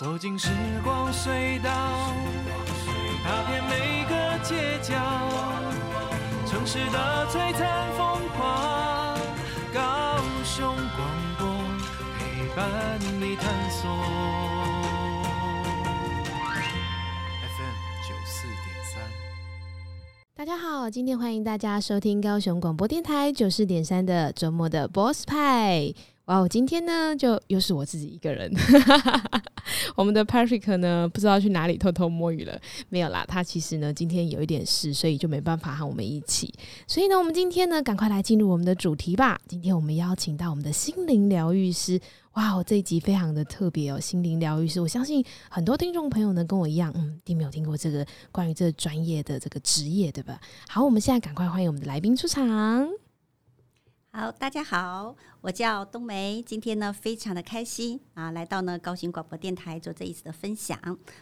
[0.00, 0.48] 走进时
[0.82, 1.70] 光隧道，
[3.22, 4.94] 踏遍每个街角，
[6.46, 9.14] 城市的璀璨风华，
[9.74, 11.06] 高雄广
[11.38, 11.46] 播
[12.18, 13.90] 陪伴你探索。
[17.44, 17.76] FM
[18.08, 18.58] 九四点
[18.94, 19.02] 三，
[20.34, 25.92] 大家好，今天欢迎大家收听高雄广播电台九四点三的周末的 Boss 派。
[26.30, 28.48] 哇，我今天呢，就又是我自己一个人。
[29.96, 32.56] 我们的 Patrick 呢，不知道去哪里偷偷摸鱼了。
[32.88, 36.54] 没有啦，他其实呢，今天有一点事，所以就没办法和我们一起。
[36.86, 39.40] 所以呢，我们今天呢，赶快来进入我们的主题吧。
[39.48, 42.00] 今天我们邀请到我们的心灵疗愈师。
[42.34, 44.80] 哇，这一集非常的特别哦，心灵疗愈师。
[44.80, 50.40] 我相信很多听众朋友呢，跟我一样，嗯，并没有听过这个关于这个专业的这个职业，对吧？
[50.68, 53.09] 好，我们现在赶快欢迎我们的来宾出场。
[54.12, 60.76] 好，大家好，我叫冬梅，今天呢非常的开心啊，来到呢高雄广播电台做这一次的分享。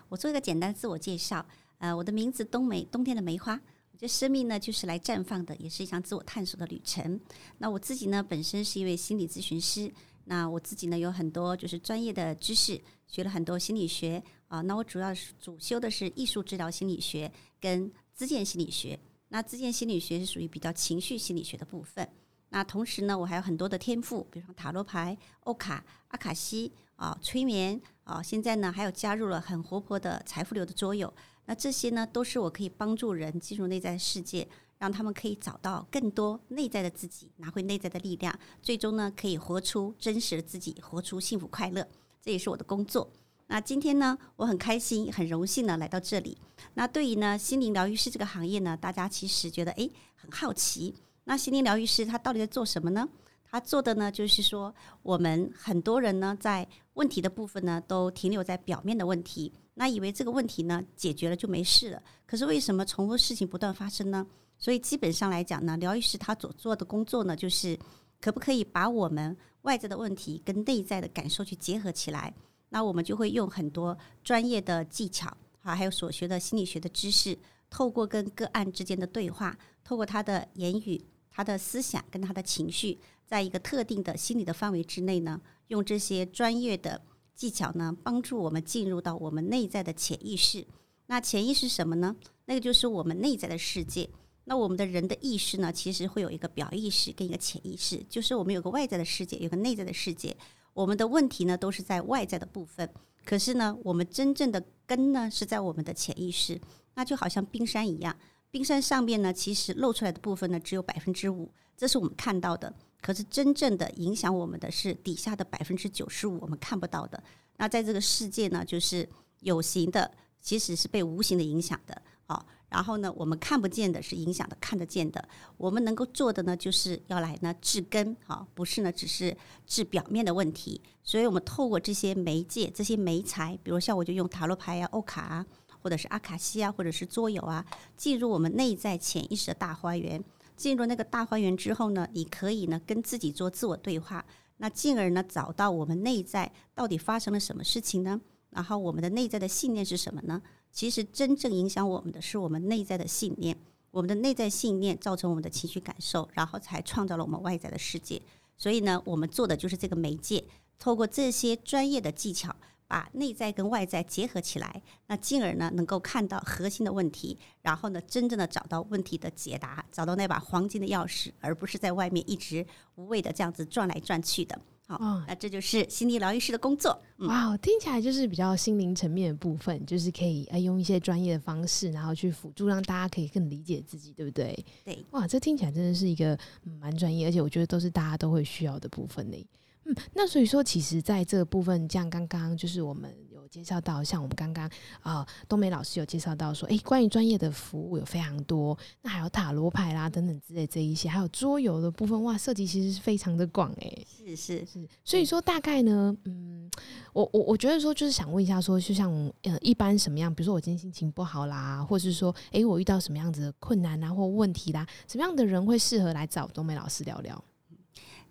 [0.08, 3.52] 我做一个简单自我介绍，呃，我的名字冬梅，冬天的梅花。
[3.92, 7.20] 我觉得生命呢就是来绽放的，也是一场自我探索的旅程。
[7.58, 9.92] 那我自己呢本身是一位心理咨询师，
[10.24, 14.62] 那我自己呢有很多就是专业的知识，学了很多心理学啊。
[14.62, 17.30] 那我主要是主修的是艺术治疗心理学
[17.60, 18.98] 跟咨建心理学。
[19.28, 22.08] 那咨建心理学是属于比较情绪心理学的部分。
[22.50, 31.12] 那同时呢，我还有很多的天赋，比如塔罗牌、欧卡、阿卡西啊、催眠啊，现在呢还有加入了很活泼的财富流的桌游。
[31.46, 41.86] 那这些呢，都是我可以帮助人进入内在世界，让他们可以找到更多内在的自己，拿回内在的力量，最终呢可以活出真实的自己，活出幸福快乐。
[42.20, 43.10] 这也是我的工作。
[43.46, 46.36] 那今天呢，我很开心、很荣幸呢来到这里。
[46.74, 50.94] 那对于呢心灵疗愈师这个行业呢，大家其实觉得诶很好奇。
[51.28, 53.06] 那心灵疗愈师他到底在做什么呢？
[53.50, 62.02] 他做的呢，就是说我们很多人呢，在问题的部分呢，都停留在表面的问题，那以为这个问题呢解决了就没事了。
[62.26, 64.26] 可是为什么重复事情不断发生呢？
[64.56, 67.78] 所以基本上来讲呢，疗愈师他所做的工作呢，就是
[68.22, 72.32] 可不可以把我们外在的问题跟内在的感受去结合起来？
[72.70, 73.94] 那我们就会用很多
[74.24, 75.28] 专业的技巧
[75.60, 77.38] 啊，还有所学的心理学的知识，
[77.68, 81.04] 透过跟个案之间的对话，透过他的言语。
[81.38, 87.00] 他的思想跟他的情绪，在一个特定的心理的范围之内呢，用这些专业的
[87.32, 90.66] 技巧呢，帮助我们进入到我们内在的潜意识。
[91.06, 92.16] 那潜意识什么呢？
[92.46, 94.10] 那个就是我们内在的世界。
[94.46, 100.36] 那我们的人的意识呢，其实会有一个表意识跟一个潜意识，就是我们有个外在的世界，有个内在的世界。
[100.74, 102.92] 我们的问题呢，都是在外在的部分。
[103.24, 106.60] 可是呢，我们真正的根呢，是在我们的潜意识。
[106.96, 108.18] 那就好像冰山一样。
[108.50, 112.74] 冰山上面呢，其实露出来的部分呢，只有百分之五，这是我们看到的。
[113.00, 117.22] 可是真正的影响我们的是底下的百分之九十五，我们看不到的。
[117.58, 119.08] 那在这个世界呢，就是
[119.40, 120.10] 有形的
[120.40, 122.02] 其实是被无形的影响的。
[122.26, 125.28] 好，然后呢，我们看不见的是影响的看得见的。
[125.56, 129.36] 我们能够做的呢，就是要来呢治根，好，不是呢只是
[129.66, 130.80] 治表面的问题。
[131.02, 135.46] 所以我们透过这些媒介、这些媒材，比如像我就用塔罗牌啊、欧卡啊。
[135.82, 137.64] 或者是阿卡西啊，或者是桌游啊，
[137.96, 140.22] 进入我们内在潜意识的大花园。
[140.56, 144.24] 进入那个大花园之后呢，你可以呢跟自己做自我对话，
[144.56, 148.20] 那进而呢找到我们内在到底发生了什么事情呢？
[148.50, 150.42] 然后我们的内在的信念是什么呢？
[150.72, 153.56] 其实真正影响我们的是我们内在的信念，
[153.92, 158.20] 我们的内在信念造成我们的情绪感受，然后才创造了我们外在的世界。
[158.56, 160.44] 所以呢，我们做的就是这个媒介，
[160.76, 162.56] 透过这些专业的技巧。
[162.88, 172.66] 把内在跟外在结合起来，那进而呢能够看到核心的问题，然后呢真正的找到问题的解答，找到那把黄金的钥匙，而不是在外面一直
[172.96, 174.58] 无谓的这样子转来转去的。
[174.86, 176.98] 好，哦、那这就是心理疗愈师的工作。
[177.18, 184.64] 嗯、哇，听起来就是比较心灵层面的部分，就是可以呃用一些专业的方式，然后去辅助，让大家可以更理解自己，对不对？
[184.86, 185.04] 对。
[185.10, 186.38] 哇，这听起来真的是一个
[186.80, 189.46] 蛮专业，而且我觉得都是大家都会需要的部分呢。
[189.88, 194.70] 嗯，那所以说，其实在这个部分，像刚刚就是我们有介绍到，像我们刚刚
[195.00, 204.06] 啊，冬梅老师有介绍到说，诶，关于专业的服务有非常多，那还有塔罗牌啦等等之类这一些，还有桌游的部分，哇，涉及其实是非常的广诶。
[204.06, 206.70] 是是是，所以说大概呢，嗯，
[207.14, 209.10] 我我我觉得说就是想问一下说，就像
[209.44, 217.42] 呃一般什么样，比如说我今天心情不好啦，或者是说，诶，我遇到什么样子的困难啊或问题啦，什么样的人会适合来找冬梅老师聊聊？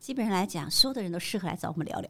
[0.08, 2.10] 基本上来讲，所有的人都适合来找我们聊聊，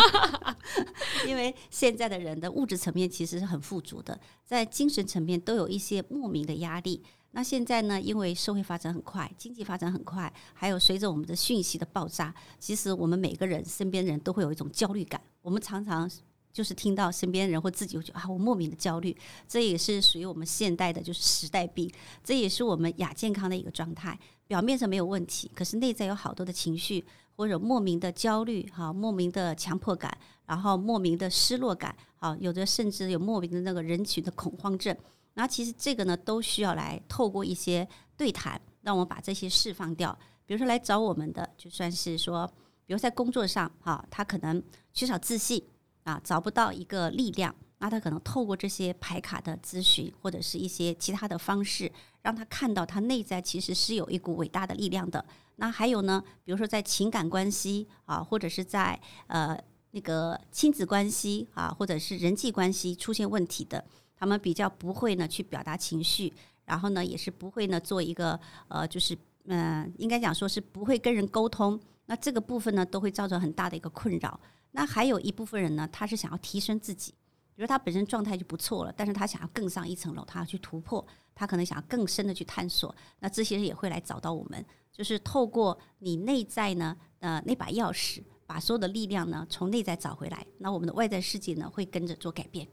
[1.26, 7.02] 因为现在的人的物质层面其实是很富足的，在精神层面都有一些莫名的压力。
[7.30, 15.18] 那现在呢，因为社会发展很快，经济发展很快，还有随着我们的讯息的爆炸，其实我们每个人身边人都会有一种焦虑感。
[15.40, 16.10] 我们常常
[16.52, 19.16] 就是听到身边人或自己会觉得啊，我莫名的焦虑，
[19.48, 21.90] 这也是属于我们现代的，就是时代病，
[22.22, 24.18] 这也是我们亚健康的一个状态。
[24.46, 27.04] 表面上没有问题，可是内在有好多的情绪，
[27.36, 30.16] 或者莫名的焦虑，哈，莫名的强迫感，
[30.46, 34.96] 然后莫名的失落感，啊，有的甚至有莫名的那个人群的恐慌症。
[35.34, 40.16] 那其实这个呢，都需要来透过一些对谈，让我们把这些释放掉。
[40.46, 42.46] 比如说来找我们的，就算是说，
[42.86, 44.62] 比如在工作上，哈，他可能
[44.94, 45.62] 缺少自信
[46.04, 51.90] 啊，找不到一个力量，那他可能透过这些牌卡的咨询，或者是一些其他的方式，
[52.22, 55.24] 让他看到他内在其实是有一股伟大的力量的。
[55.56, 59.58] 那还有呢，比如说在情感关系啊，或者是在呃
[59.92, 63.84] 那个亲子关系啊，或者是人际关系出现问题的。
[64.18, 66.32] 他们比较不会呢去表达情绪，
[66.64, 68.38] 然后呢也是不会呢做一个
[68.68, 69.16] 呃，就是
[69.48, 71.78] 嗯、应该讲说是不会跟人沟通。
[72.06, 74.40] 那这个部分呢都会造成很大的一个困扰。
[74.72, 77.14] 那还有一部分人呢，他是想要提升自己，
[77.56, 81.04] 比如他本身状态就不错了，但是他想要更上一层楼，他要去突破，
[81.34, 82.94] 他可能想要更深的去探索。
[83.18, 92.68] 那这些人也会来找到我们，就是透过你内在呢呃那把钥匙，把所有的力量呢从内在找回来，那我们的外在世界呢会跟着做改变。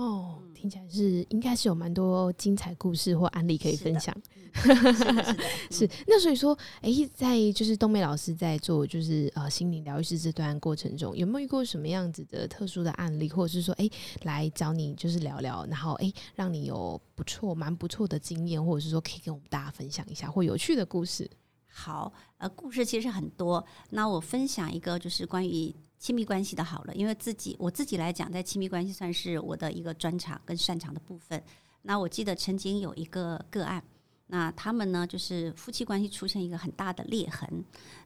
[0.00, 4.16] 哦，听起来是应该是有蛮多精彩故事或案例可以分享。
[5.70, 13.92] 是那所以说，哎、欸，在就是冬梅老师在做就是呃心理疗愈师这段过程中，有没有遇过什么样子的特殊的案例，或者是说，哎、欸，
[14.22, 21.30] 来找你就是聊聊，然后哎、欸，让你有不错蛮不错的经验，或者是说可以跟我们大家分享一下或有趣的故事？
[21.68, 23.62] 好，呃，故事其实很多。
[23.90, 25.74] 那我分享一个，就是关于。
[26.00, 31.40] 亲密关系的好了，因为自己我自己来讲，在亲密关系算是我的一个专长跟擅长的部分。
[31.82, 33.84] 那我记得曾经有一个个案，
[34.28, 37.62] 那他们呢就是夫妻关系出现一个很大的裂痕。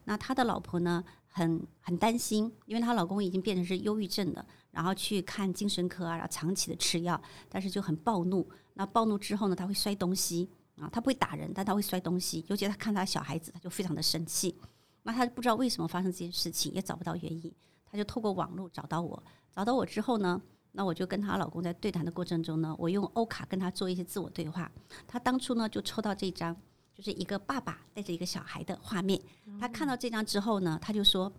[0.06, 8.44] 那他的老婆呢很很担心，因为她老公已经变成是忧郁症了，然后去看精神科啊，然后长期的吃药，但是就很暴怒。
[8.74, 12.44] 那暴怒之后呢，他会摔东西啊，他不会打人，但他会摔东西。
[12.48, 14.56] 尤其他看他小孩子，他就非常的生气。
[15.04, 17.52] 那他不知道为什么发生这件事情，也找不到原因。
[17.94, 19.22] 她就透过网络找到我，
[19.54, 20.42] 找到我之后呢，
[20.72, 24.68] 那我就跟她老公在对谈的过程中呢，我用欧卡跟她做一些自我对话。
[25.06, 26.56] 她当初呢就抽到这张，
[26.92, 29.22] 就是一个爸爸带着一个小孩的画面。
[29.60, 31.32] 她看到这张之后呢，她就说，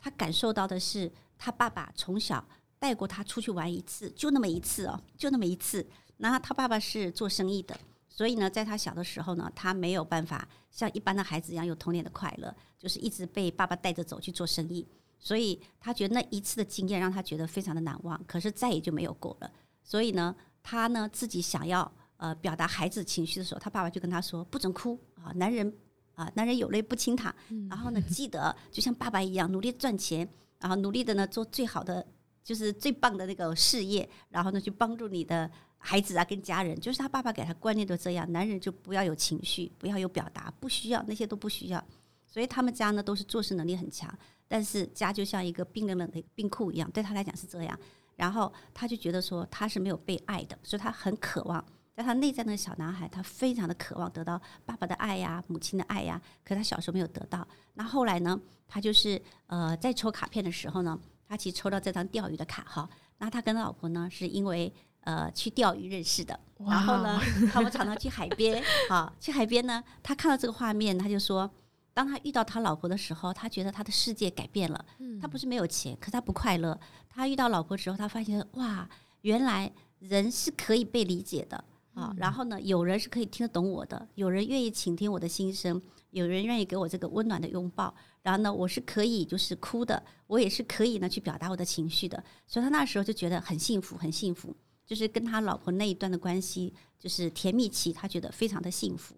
[0.00, 1.08] 她感受到的是，
[1.38, 2.44] 她爸爸从小
[2.80, 5.86] 带过她出去玩一次，就那么一次哦，就那么一次。
[6.16, 7.78] 然后她爸爸是做生意的，
[8.08, 14.84] 所以呢，在她小的时候呢，她没有办法像一般的孩子一样有童年的快乐，就是一直被爸爸带着走去做生意。
[15.22, 19.52] 所以他觉得那一次的经验让他觉得非常的难忘，可是再也就没有过了。
[19.84, 25.70] 所以呢，他呢自己想要呃表达孩子情绪的时候，他爸爸就跟他说：“不准哭啊，男人
[26.14, 27.34] 啊，男人有泪不轻弹。
[27.68, 30.26] 然后呢，记得就像爸爸一样努力赚钱，
[30.58, 32.06] 然后努力的呢做最好的，
[32.42, 36.78] 就是最棒的那个事业，然后呢去帮助你的孩子啊跟家人。
[36.80, 41.84] 就是他爸爸给他观念都这样，男人就不要有情绪，不要有表达，不需要那些都不需要。
[42.26, 44.12] 所以他们家呢都是做事能力很强。”
[44.52, 47.78] 但是家就像一个冰冷冷的冰库一样，对他来讲是这样。
[48.16, 51.64] 然后他就觉得说他是没有被爱的，所以他很渴望，
[51.94, 56.20] 在他内在那个小男孩，他非常的渴望得到爸爸的爱呀、母亲的爱呀。
[56.44, 57.46] 可他小时候没有得到。
[57.74, 60.98] 那后来呢，他就是呃在抽卡片的时候呢，
[61.28, 62.90] 他其实抽到这张钓鱼的卡哈。
[63.18, 67.20] 那他跟他老婆呢是因为呃去钓鱼认识的，然后呢
[67.52, 68.60] 他们常常去海边
[68.90, 71.48] 啊，去海边呢，他看到这个画面，他就说。
[71.92, 74.84] 当他遇到他老婆的时候，他觉得他的世界改变了。
[75.20, 76.78] 他不是没有钱，可他不快乐。
[77.08, 78.88] 他遇到老婆之后，他发现哇，
[79.22, 81.62] 原来人是可以被理解的
[81.94, 82.14] 啊。
[82.16, 85.80] 然后呢，有人是可以听得懂我的，有人愿意倾听我的心声，
[86.10, 87.94] 有人愿意给我这个温暖的拥抱。
[88.22, 92.22] 然后呢，我是可以就是哭的，我也是可以呢去表达我的情绪的。
[92.46, 94.54] 所以他那时候就觉得很幸福，很幸福。
[94.86, 99.14] 就是跟他老婆那一段的关系，就是甜蜜期，他觉得非常的幸福。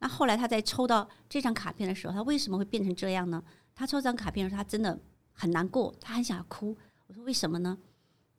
[0.00, 3.42] 那后来他在抽到这张卡片的时候，他为什么会变成这样呢？
[3.74, 4.98] 他抽这张卡片的时候，他真的
[5.32, 6.76] 很难过，他很想要哭。
[7.06, 7.78] 我说为什么呢？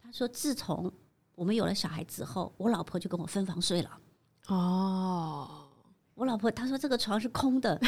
[0.01, 0.91] 他说自从
[1.35, 3.99] 我们有了小孩之后，我老婆就跟我分房睡了。
[4.47, 5.69] 哦，
[6.15, 7.79] 我老婆她说这个床是空的，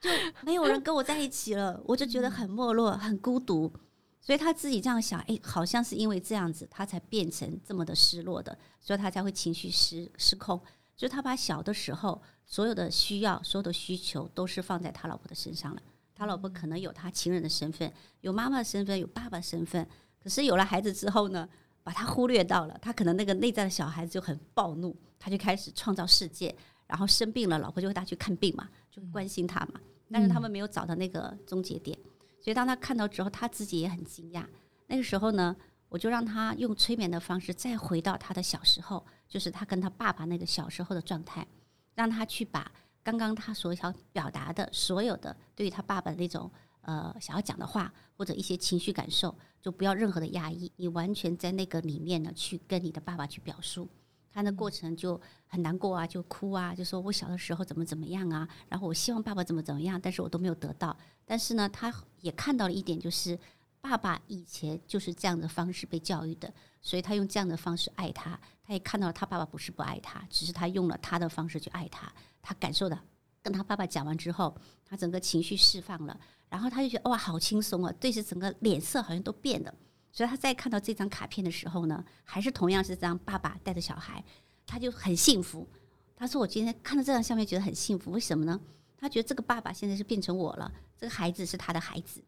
[0.00, 0.08] 就
[0.42, 3.72] 没有人跟我在一起了，我就觉得很没落、很孤独。
[4.20, 10.60] 所以他自己这样想，哎，好像是因为这样子，他才变成这么的失落的，所以他才会情绪失失控。
[10.98, 12.20] 就他把小的时候。
[12.50, 15.82] 所有的需要，所有的需求都是放在他老婆的身上了。
[16.14, 19.86] 他老婆可能有他情人的身份，有妈妈的身份，有爸爸的身份。
[20.18, 21.46] 可是有了孩子之后呢，
[21.82, 22.74] 把他忽略到了。
[22.80, 26.56] 他可能那个内在的小孩子就很暴怒，他就开始创造世界。
[26.86, 29.78] 然后生病了，老婆就会带他去看病嘛，就会关心他嘛。
[30.10, 31.98] 但是他们没有找到那个终结点，
[32.40, 34.42] 所以当他看到之后，他自己也很惊讶。
[34.86, 35.54] 那个时候呢，
[35.90, 41.46] 我就让他用催眠的方式再回到他的小时候，就是他跟他爸爸那个小时候的状态，
[41.94, 42.70] 让他去把
[43.02, 53.88] 刚刚他所想表达的所有的对于他爸爸的那种呃想要讲的话或者一些情绪感受，就不要任何的压抑，你完全在那个里面呢去跟你的爸爸去表述。
[54.32, 60.96] 他的过程就很难过啊，就哭啊，就说我小的时候怎么怎么样啊，然后我希望爸爸怎么怎么样，但是我都没有得到。
[61.24, 63.38] 但是呢，他也看到了一点，就是。
[63.80, 68.38] 爸爸以前就是这样的方式被教育的，所以他用这样的方式爱他。
[68.68, 72.12] 他也看到了他爸爸不是不爱他，只是他用了他的方式去爱他。
[72.42, 72.98] 他感受到
[73.42, 76.20] 跟他爸爸讲完之后，他整个情绪释放了，
[76.50, 77.90] 然后他就觉得哇，好轻松啊！
[77.98, 79.74] 对，着整个脸色好像都变了。
[80.12, 84.22] 所以他在看到这张卡片的时候呢，还是同样是这张爸爸带着小孩，
[84.66, 85.66] 他就很幸福。
[86.14, 88.10] 他说：“我今天看到这张相片，觉得很幸福。
[88.10, 88.60] 为什么呢？
[88.98, 92.22] 他觉得这个爸爸现在是变成我了，这个孩子是他的孩子。”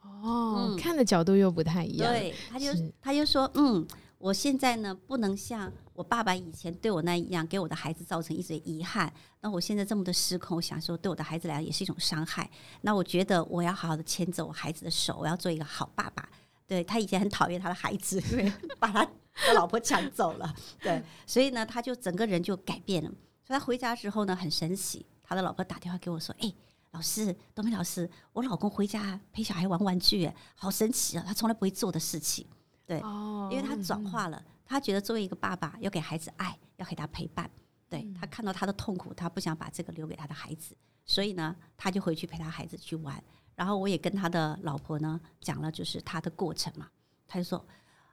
[0.00, 2.10] 哦，嗯、看的角度又不太一样。
[2.10, 2.66] 对，他就
[3.02, 3.86] 他就说，嗯，
[4.18, 9.12] 我现在呢不能像我爸爸以前对我那样，给我的孩子造成一些遗憾。
[9.40, 12.50] 那我现在这么的失控，我想说对我的孩子来讲也是一种伤害。
[12.80, 16.28] 那我觉得我要好好的牵着我孩子的手，我要做一个好爸爸。
[16.66, 20.54] 对，他以前很讨厌他的孩子，因 为把他的老婆抢走了。
[20.80, 23.08] 对，所以呢，他就整个人就改变了。
[23.44, 26.52] 所以他回家之后呢，很神奇，他的老婆打电话给我说，哎。
[26.92, 31.24] 老师，东明老师，我老公回家陪小孩玩玩具，哎，好神奇啊！
[31.24, 32.46] 他从来不会做的事情，
[32.88, 37.48] 对，哦、因为他转化了，他觉得作为一个爸爸，要给孩子爱，要给他陪伴，
[37.86, 43.22] 对，他看到他的痛苦，他不想把这个留给他的孩子，所以呢，他就回去陪他孩子去玩。
[43.54, 46.88] 然后我也跟他的老婆呢讲了，就是他的过程嘛，
[47.26, 47.62] 他就说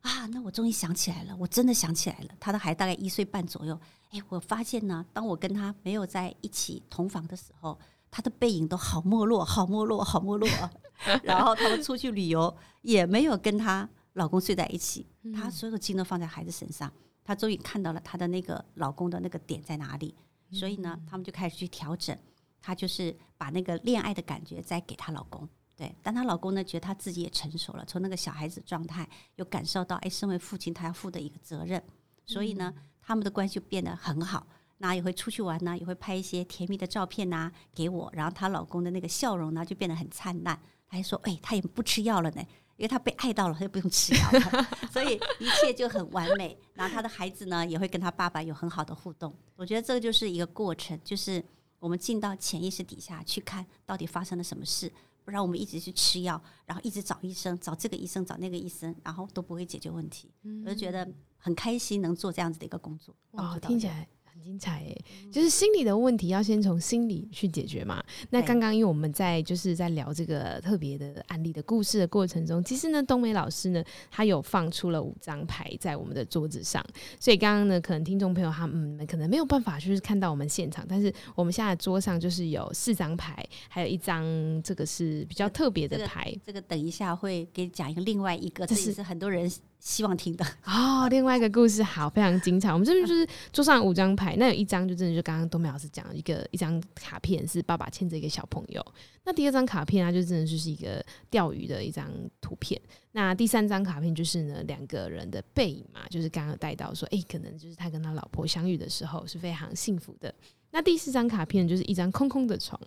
[0.01, 3.79] 啊，那我终于想起来了，我真的想起来了，他的孩子大概一岁半左右，
[4.11, 7.79] 哎，我发现呢，当我跟他没有在一起同房的时候。
[8.11, 10.47] 他的背影都好没落，好没落，好没落。
[11.21, 16.91] 然后他们出去旅游也没有跟他老公睡在一起，她所有的精力都放在孩子身上。
[17.23, 20.13] 她终于看到了她的那个老公的那个点在哪里，
[20.51, 22.17] 所以呢，他们就开始去调整。
[22.61, 25.47] 她就是把那个恋爱的感觉再给她老公。
[25.75, 31.83] 对，但她老公呢，觉得他自己也成熟了，从那个小孩子状态又感受到，哎，身为父亲他要负的一个责任，
[32.25, 34.47] 所以呢，他们的关系就变得很好。
[34.77, 38.09] 那也会出去玩呢，也会拍一些甜蜜的照片呐给我。
[38.13, 40.59] 然后她老公的那个笑容呢，就变得很灿烂。
[40.87, 42.43] 她还说：“哎，他也不吃药了呢，
[42.77, 44.67] 因为他被爱到了，他就不用吃药了。
[44.91, 46.57] 所以一切就很完美。
[46.73, 49.33] 然后他的孩子呢，也会跟他爸爸有很好的互动。
[49.55, 51.43] 我觉得这个就是一个过程，就是
[51.79, 54.91] 我们进到潜意识底下去看到底发生了什么事，
[55.23, 60.29] 不然我们一直去吃药，然后一直找医生，找这个医生，找那个医生，然后都不会解决问题。
[60.65, 63.15] 我就觉得很开心，能做这样子的一个工作。
[63.31, 64.07] 哦，听起来。
[64.45, 64.95] 很精彩诶，
[65.31, 68.03] 就是心理的问题要先从心理去解决嘛。
[68.29, 76.85] 那刚刚因为我们在就是在聊这个特别的案例的故事的过程中，其实呢，冬梅老师呢，他有放出了五张牌在我们的桌子上，
[77.19, 84.23] 所以刚刚呢，可能听众朋友他们可能没有办法就是看到我们现场，但是我们现在桌上就是有四张牌，还有一张
[84.61, 89.51] 这个是比较特别的牌，这个、这个等一下会给讲一个另外一个，这是很多人。
[89.85, 92.73] 希望听的哦，另外一个故事好，非常精彩。
[92.73, 98.83] 我们这边就是桌上五张牌，那有一张就真的就刚刚东梅老师讲的一个一张卡片，是爸爸牵着一个小朋友。
[99.25, 102.09] 那第二张卡片啊，就真的就是一个钓鱼的一张
[102.41, 102.81] 图片。
[103.11, 110.33] 那第三张卡片就是呢两个人的背影嘛，就是刚刚带到说，哎、可能就是他跟他老婆相遇的时候是非常幸福的。
[110.71, 112.81] 那第四张卡片就是一张空空的床。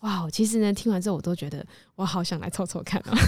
[0.00, 3.18] 哇，其实呢听完之后我都觉得我好想来凑凑看哦。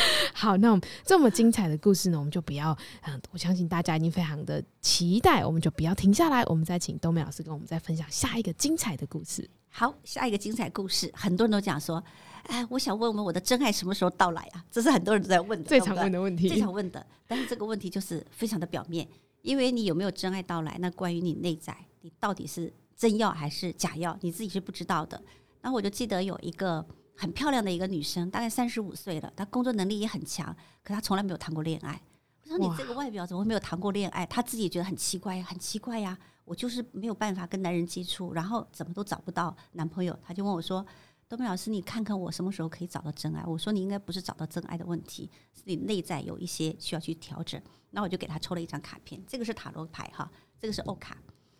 [0.34, 9.48] 好，那我们这么精彩的故事呢，我们就不要，嗯，我相信大家已经非常的期待，我们就不要停下来，我们再请冬梅老师跟我们再分享下一个精彩的故事。
[9.68, 12.02] 好，下一个精彩故事，很多人都讲说，
[12.44, 14.64] 哎，我想问问我的真爱什么时候到来啊？
[14.70, 17.04] 这是很多人都在问的，最常问的问题，最常问的。
[17.26, 19.06] 但是这个问题就是非常的表面，
[19.42, 25.22] 因为你有没有真爱到来，那关于你内在，你到底是真药还是假药，你自己是不知道的。
[25.62, 26.84] 那我就记得有一个。
[27.20, 32.00] 很漂亮的一个女生，大概三十五岁了，她工作能力也很强，可她从来没有谈过恋爱。
[32.44, 34.24] 我说你这个外表怎么会没有谈过恋爱？
[34.24, 36.18] 她自己觉得很奇怪，很奇怪呀。
[36.46, 40.18] 我就是没有办法跟男人接触，然后怎么都找不到男朋友。
[40.22, 40.84] 她就问我说
[41.28, 47.60] ：“东梅老师，你看看我什么时候可以找到真爱？”我说：“你应该不是找到真爱的问题，是你内在有一些需要去调整。”
[47.92, 51.18] 那我就给她抽了一张卡片，这个是塔罗牌哈，这个是欧卡。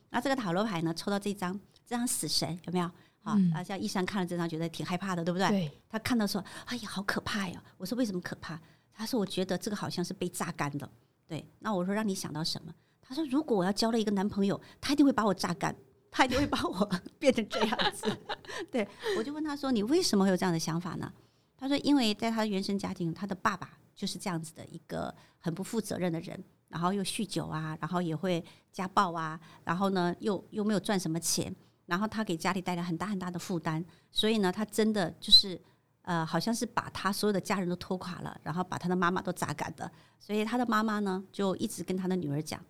[0.08, 1.52] 那这个塔罗牌呢，抽到这张，
[1.86, 2.90] 这张死神有没有？
[3.22, 5.48] 好，啊，像医生看了这张，觉得挺害怕的，对不对？
[5.48, 5.70] 对。
[5.88, 8.58] 他看到说：“哎呀，好可怕呀！”我说：“为什么可怕？”
[8.92, 10.90] 他说：“我觉得这个好像是被榨干的。”
[11.28, 11.46] 对。
[11.58, 12.72] 那我说：“让你想到什么？”
[13.02, 15.74] 他说：“如果我要交了一个男朋友，他一定会把我榨干，
[16.10, 18.18] 他一定会把我 变成这样子。”
[18.72, 18.86] 对。
[19.18, 21.12] 我就问他说：“你为什么会有这样的想法呢？”
[21.58, 31.54] 他说：“因为在他的原生家庭，他的爸爸就是这样子的一个很不负责任的人，然后又酗酒啊，然后也会家暴啊，然后呢又又没有赚什么钱，
[31.90, 35.60] 然后他给家里带来很大很大的负担，所以呢，他真的就是
[36.02, 42.64] 呃，好像是把他所有的家人都拖垮了，然后把他的妈妈都榨干了，所以他的妈妈呢就一直跟他的女儿讲，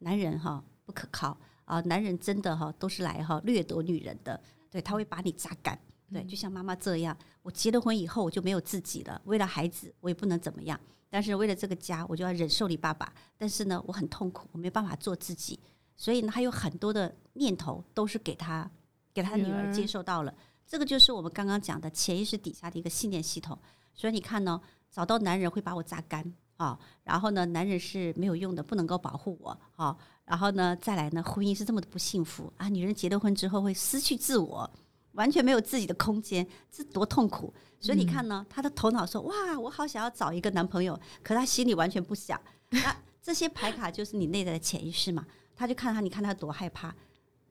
[0.00, 5.78] 男人哈不可靠啊，男人真的哈都是来哈掠夺女人的，对，他会把你榨干。
[6.12, 9.20] 对，就像妈妈这样，我结了婚以后我就没有自己了。
[9.24, 10.78] 为了孩子，我也不能怎么样。
[11.10, 13.12] 但是为了这个家，我就要忍受你爸爸。
[13.36, 15.58] 但是呢，我很痛苦，我没办法做自己。
[15.96, 18.70] 所以呢，他有很多的念头都是给他，
[19.14, 20.34] 给他的女儿接受到了。
[20.66, 23.58] 这个就是我们刚刚讲的潜意识底下的一个信念系统。
[23.94, 24.60] 所以你看呢，
[24.90, 29.96] 找到男人会把我榨干啊，然后呢，男人是没有用的，不能够保护我啊。
[30.24, 32.68] 然后呢，再来呢，婚姻是这么的不幸福啊。
[32.68, 34.70] 女人结了婚之后会失去自我。
[35.12, 37.50] 完全没有自己的空间，这多痛苦！
[37.80, 42.38] 所以你看呢，他的头脑说：“哇，我好想要找一个男朋友。”可他心里完全不想。
[42.68, 45.24] 那这些牌卡就是你内在的潜意识嘛？
[45.56, 46.94] 他就看他，你看他多害怕，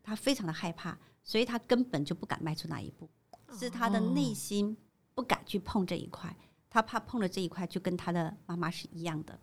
[0.04, 3.10] 他非常的害怕，所以他根本就不敢迈出那一步，
[3.60, 4.78] 是他的内心
[5.14, 6.34] 不敢去碰这一块，
[6.70, 9.38] 他怕碰了这一块就跟他的妈妈是一样的。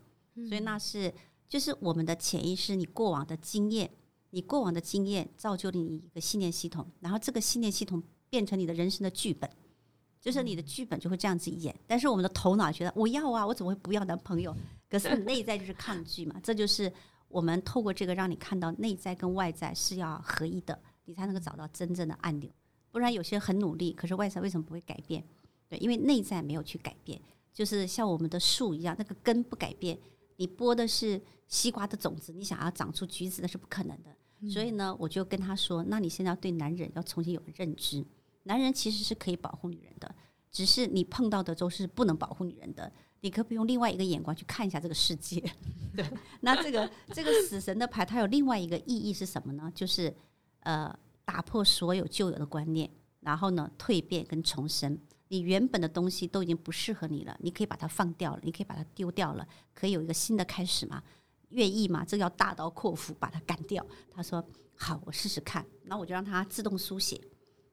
[0.48, 1.12] 所以那是
[1.48, 3.90] 就是我们的潜意识，你过往的经验。
[4.34, 9.46] 你过往的经验造就了你一个信念系统，然后这个信念系统变成你的人生的剧本，
[10.22, 11.78] 就是你的剧本就会这样子演。
[11.86, 14.56] 但是我们的头脑觉得我要啊，我怎么会不要男朋友？
[14.88, 16.40] 可是内在就是抗拒嘛。
[16.42, 16.90] 这就是
[17.32, 22.50] 我们透过这个让你看到内在跟外在是要合一的，你才能够找到真正的按钮。
[22.90, 25.24] 不然有些人很努力，可是外在为什么不会改变？
[25.68, 27.20] 对，因为内在没有去改变，
[27.52, 29.98] 就是像我们的树一样，那个根不改变。
[30.36, 34.10] 你播的是西瓜的种子，你想要长出橘子那是不可能的。
[34.50, 38.04] 所以呢，我就跟他说：“那你现在要对男人要重新有个认知，
[38.42, 40.14] 男人其实是可以保护女人的，
[40.50, 42.92] 只是你碰到的都是不能保护女人的。
[43.22, 45.40] 你可不用另外一个眼光去看一下这个世界？
[45.96, 46.04] 对，
[46.42, 49.72] 那这个这个死神的牌，它有另外一个意义是什么呢？
[49.74, 50.14] 就是
[50.60, 50.94] 呃，
[51.24, 54.98] 打破所有旧有的观念，然后呢，蜕变跟重生。
[55.28, 61.02] 你原本的东西都已经不适合你了，你可以把它放掉了，你可以把它丢掉了，可以有一个新的开始吗？”
[61.50, 62.04] 愿意吗？
[62.04, 63.86] 这个要大刀阔斧把它干掉。
[64.10, 64.44] 他说
[64.74, 67.20] ：“好，我试试看。”然后我就让他自动书写，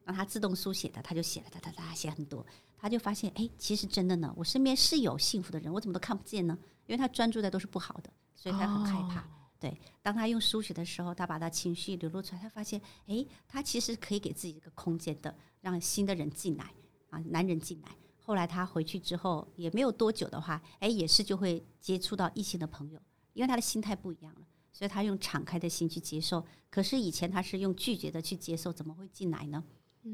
[0.04, 2.46] 让他自动书写的，他就写了，哒哒哒写很多。
[2.80, 6.58] 他就发现，哎，其实真的呢，我身边是有幸福的人，我怎么都看不见呢？
[6.86, 9.24] 因为他专注的都是不好的，所以他很害怕。
[9.58, 16.72] 对，当他用书写的时候，他把他情绪流露出来，他发现，哎，他其实可以给自己一个空间的，让新的人进来
[17.10, 17.88] 啊，男人进来。
[18.18, 22.98] 后来他回去之后，也没有多久的话，哎，也是就会接触到异性的朋友。
[23.34, 24.40] 因为他的心态不一样了，
[24.72, 26.44] 所以他用敞开的心去接受。
[26.70, 29.62] 可是以前他是用拒绝的去接受，怎么会进来呢？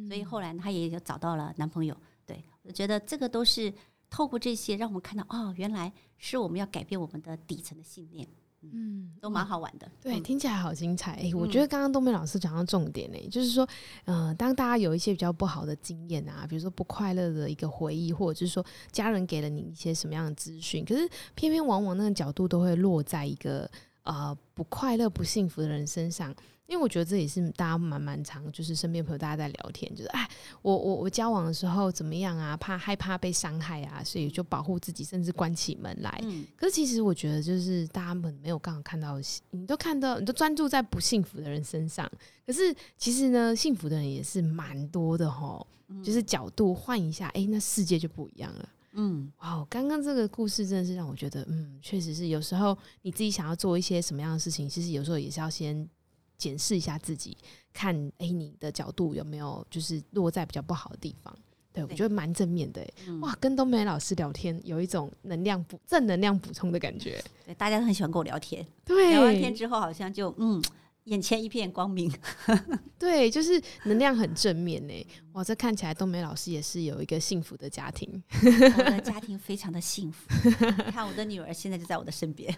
[0.06, 1.96] 所以后来他也就找到了男朋友。
[2.26, 3.72] 对，我觉得这个都是
[4.10, 8.26] 透过这些，让我们看到哦，原来是我们要改变我们的底层的信念。
[8.72, 9.88] 嗯，都蛮好玩的。
[10.02, 11.12] 对，听起来好精彩。
[11.12, 13.68] 哎，我觉得刚刚东梅老师讲到重点呢，就是说，
[14.06, 23.70] 嗯，当大家有一些比较不好的经验啊，比如说不快乐的一个回忆，或者是说家人给了你一些什么样的资讯，可是偏偏往往那个角度都会落在一个
[24.02, 26.34] 呃不快乐、不幸福的人身上。
[26.66, 30.28] 因为我觉得这也是大家蛮蛮常，就是身边朋友大家在聊天，就是哎，
[30.62, 32.56] 我我我交往的时候怎么样啊？
[32.56, 36.20] 怕害怕被伤害啊，所以就保护自己，甚至关起门来。
[36.24, 36.44] 嗯。
[36.56, 39.16] 可是其实我觉得，就是大家们没有刚好看到，
[39.50, 42.10] 你都看到，你都专注在不幸福的人身上。
[42.44, 45.64] 可是其实呢，幸福的人也是蛮多的齁。
[46.02, 48.68] 就是角度换一下，哎，那世界就不一样了。
[48.94, 49.30] 嗯。
[49.38, 55.88] 哇，刚刚这个故事真的是让我觉得，嗯，确实是有时候你自己想要做一些什么样的事情，其实有时候也是要先。
[56.36, 57.36] 检视一下自己，
[57.72, 61.36] 看哎，你的角度有没有就是落在比较不好的地方？
[61.72, 62.82] 对，我觉得蛮正面的。
[63.06, 67.22] 嗯、哇，跟冬梅老师聊天有一种能量补正能量补充的感觉。
[67.44, 68.66] 对，大家都很喜欢跟我聊天。
[68.82, 70.62] 对，聊完天之后好像就嗯，
[71.04, 72.10] 眼前一片光明。
[72.98, 75.06] 对，就是能量很正面呢。
[75.32, 78.22] 哇，这看起来冬梅老师也是有一个幸福的家庭。
[78.42, 80.26] 我的家庭非常的幸福。
[80.42, 82.50] 你看我的女儿现在就在我的身边。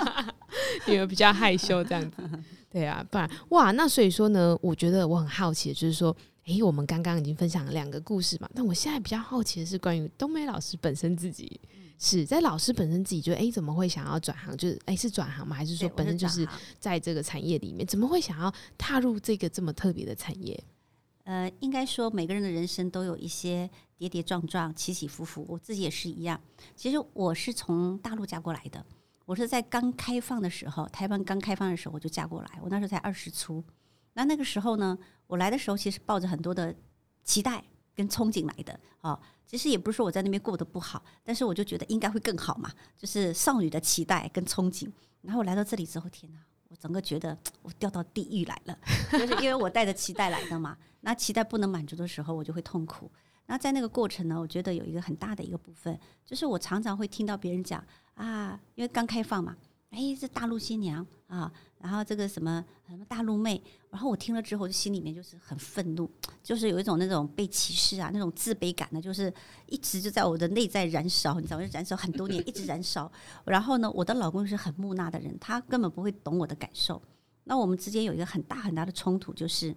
[0.88, 2.16] 女儿比较害羞这样子。
[2.70, 11.60] 对啊，不然哇，那所以说呢，我觉得我很好奇就是说，诶，我们刚刚已经分享了两个故事嘛，但我现在比较好奇的是关于冬梅老师本身自己，
[11.98, 14.56] 是在老师本身自己就诶，怎么会想要转行？
[14.56, 15.56] 就是诶，是转行吗？
[15.56, 16.46] 还是说本身就是
[16.78, 20.62] 在这个产业里面，怎么会想要踏入这个这么特别的产业？
[21.24, 26.38] 呃，应该说每个人的人生都有一些跌跌撞撞、起起伏伏，我自己也是一样。
[26.74, 28.84] 其实我是从大陆嫁过来的。
[29.28, 32.48] 我是在刚开放的时候，台湾刚开放的时候我就嫁过来。
[32.62, 33.62] 我那时候才二十出，
[34.14, 36.74] 那那个时候呢，我来的时候其实抱着很多的
[37.24, 37.62] 期待，
[37.94, 39.20] 跟憧憬来的哦。
[39.44, 44.90] 其实也不是说我在那边过得不好，但是我就觉得应该会更好嘛，就是少女的期待跟憧憬。
[45.20, 46.38] 然后我来到这里之后，天哪，
[46.68, 48.78] 我整个觉得我掉到地狱来了，
[49.12, 50.74] 就是因为我带着期待来的嘛。
[51.02, 53.12] 那期待不能满足的时候，我就会痛苦。
[53.48, 57.82] 那在那个过程呢，我觉得有一个很大的一个部分，就是我常常会听到别人讲
[58.14, 59.56] 啊，因为刚开放嘛，
[59.90, 61.52] 哎，这大陆新娘啊。
[61.80, 66.10] 然后这个什么什么大陆妹，然后我听了之后，就心里面就是很愤怒，
[66.42, 69.32] 就是有一种那种被歧视啊，那种自卑感呢，就是
[69.66, 71.64] 一直就在我的内在燃烧，你知道吗？
[71.72, 73.10] 燃烧很多年，一直燃烧。
[73.44, 77.00] 然后呢，我的老公是很木讷的人，他根本不会懂我的感受。
[77.44, 79.72] 那我们之间有一个很大很大的冲突，就是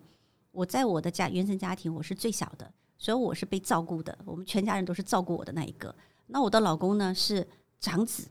[0.51, 5.93] 我在我的家原生家庭，我是最小的，所以我是被照顾的，我们全家人都是照顾我的那一个。
[6.27, 7.45] 那我的老公呢是
[7.79, 8.29] 长子，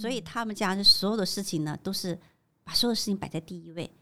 [0.00, 2.18] 所以他们家的所有的事情呢都是。
[2.64, 3.92] 把所有的事情摆在第一位，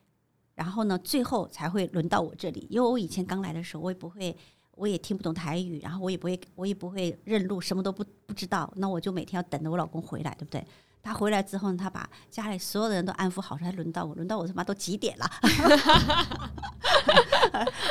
[0.55, 2.67] 然后呢，最后才会轮到我这里。
[2.69, 4.37] 因为我以前刚来的时候，我也不会，
[4.73, 8.71] 我也听不懂台语，然后我也不会，我也不会认路，什么都不不知道。
[8.77, 10.63] 那我就每天要等着我老公回来，对不对？
[11.03, 14.15] 他回来之后呢，他把家里所有的人都安抚好，才轮到我。
[14.15, 15.25] 轮到我他妈都几点了？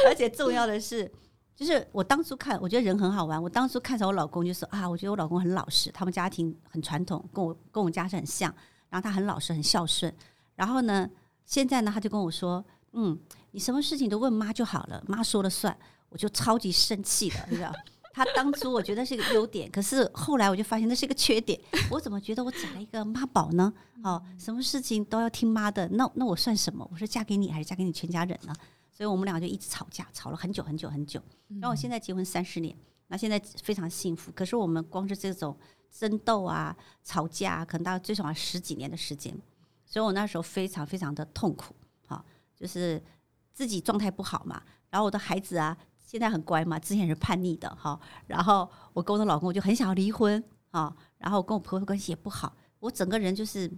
[0.05, 1.11] 而且重要的是，
[1.59, 3.43] 就是我当初看，我觉得人很好玩。
[3.43, 8.49] 我当初看着我老公，就说啊，我觉得我老公很老实，他们家庭很传统，跟我跟我家是很像。
[8.89, 10.13] 然后他很老实，很孝顺。
[10.55, 11.09] 然后呢，
[11.45, 13.19] 现在呢，他就跟我说：“嗯，
[13.51, 17.73] 你什么事情都问妈就好了，妈说了算。”我就超级生气的，你知道？
[18.13, 21.59] 他当初我觉得是一个优点，可是后来我就发现那是一个缺点。
[21.91, 23.73] 我怎么觉得我找了一个妈宝呢？
[24.01, 26.89] 哦，什么事情都要听妈的，那那我算什么？
[26.89, 28.53] 我是嫁给你还是嫁给你全家人呢？
[28.99, 31.23] 所以我们俩就一直吵架，吵了很久很久很久。
[31.47, 32.75] 然后我现在结婚三十年，
[33.07, 34.29] 那现在非常幸福。
[34.33, 35.57] 可是我们光是这种
[35.89, 39.33] 争斗啊、吵架啊，可能大概最少要十几年的时间。
[39.85, 41.73] 所以我那时候非常非常的痛苦，
[42.07, 42.21] 哈，
[42.53, 43.01] 就是
[43.53, 53.71] 自己状态不好嘛，然后我的孩子啊，现在很乖嘛，之前是叛逆的，哈，然后我跟我的老公我就很想要离婚，啊，然后跟我婆婆关系也不好，我整个人就是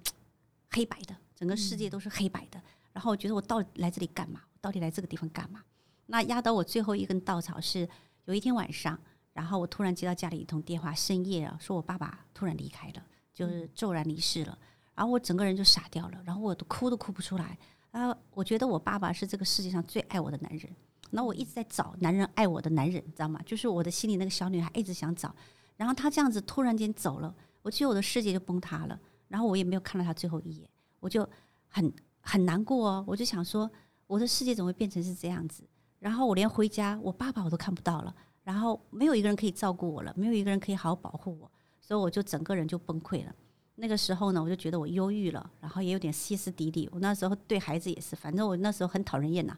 [0.71, 2.60] 黑白的，整个世界都是黑白的，
[2.91, 4.41] 然后我觉得我到底来这里干嘛？
[4.62, 5.62] 到底来这个地方干嘛？
[6.06, 7.88] 那压倒我最后一根稻草是
[8.26, 9.00] 有一天晚上，
[9.34, 14.58] 然后我突然接到家里一通电话，深夜啊，说我爸爸突然离开了，就是骤然离世了。
[14.93, 17.58] 然后我整个人就傻掉了，然后我都哭都哭不出来。
[17.89, 20.74] 然后我觉得我爸爸是这个世界上最爱我的男人。
[21.10, 23.41] 那我一直在找男人爱我的男人，你知道吗？
[23.45, 25.34] 就是我的心里那个小女孩一直想找。
[25.76, 29.00] 然后他这样子突然间走了，我觉得我的世界就崩塌了。
[29.28, 30.69] 然后我也没有看到他最后一眼，
[31.00, 31.28] 我就
[31.67, 33.04] 很很难过哦。
[33.08, 33.69] 我就想说，
[34.12, 35.63] 我的世界怎么会变成是这样子？
[36.00, 38.13] 然后我连回家，我爸爸我都看不到了。
[38.43, 43.34] 然后没有一个人可以照顾我了，没有一个人可以好好保护我，所以我就整个人就崩溃了。
[43.76, 46.89] 那个时候呢，我就觉得我忧郁了，然后也有点歇斯底里。
[46.91, 49.58] 我那时候对孩子也是，反正我那时候很讨人厌呐。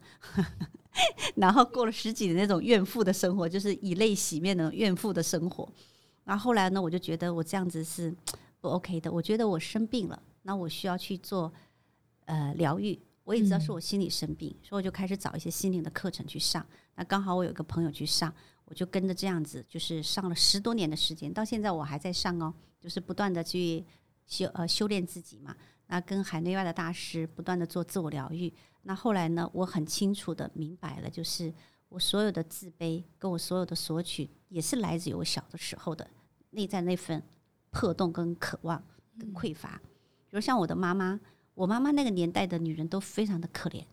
[1.36, 5.68] 然后过了十几年那种怨妇的生活，就是以泪洗面的怨妇的生活。
[6.24, 8.14] 然后后来呢，我就觉得我这样子是
[8.62, 9.12] 不 OK 的。
[9.12, 11.52] 我觉得我生病了，那我需要去做
[12.26, 13.00] 呃疗愈。
[13.24, 16.66] 我也知道是我心理生病，所以我就开始找一些心灵的课程去上。
[16.96, 18.34] 那刚好我有一个朋友去上，
[18.66, 23.86] 我就跟着这样子，就是上了十多年的时间，到现在我还在上哦，就是不断的去。
[24.26, 25.54] 修呃修炼自己嘛，
[25.88, 28.52] 那跟海内外的大师不断的做自我疗愈。
[28.84, 31.54] 那后来呢，我很清楚的明白了，就是
[31.90, 36.10] 我所有的自卑跟我所有的索取，也是来自于我小的时候的
[36.52, 37.22] 内在那份
[37.70, 38.82] 破洞跟渴望
[39.20, 39.82] 跟匮乏。
[40.30, 41.20] 比如像我的妈妈，
[41.54, 43.84] 我妈妈那个年代的女人都非常的可怜，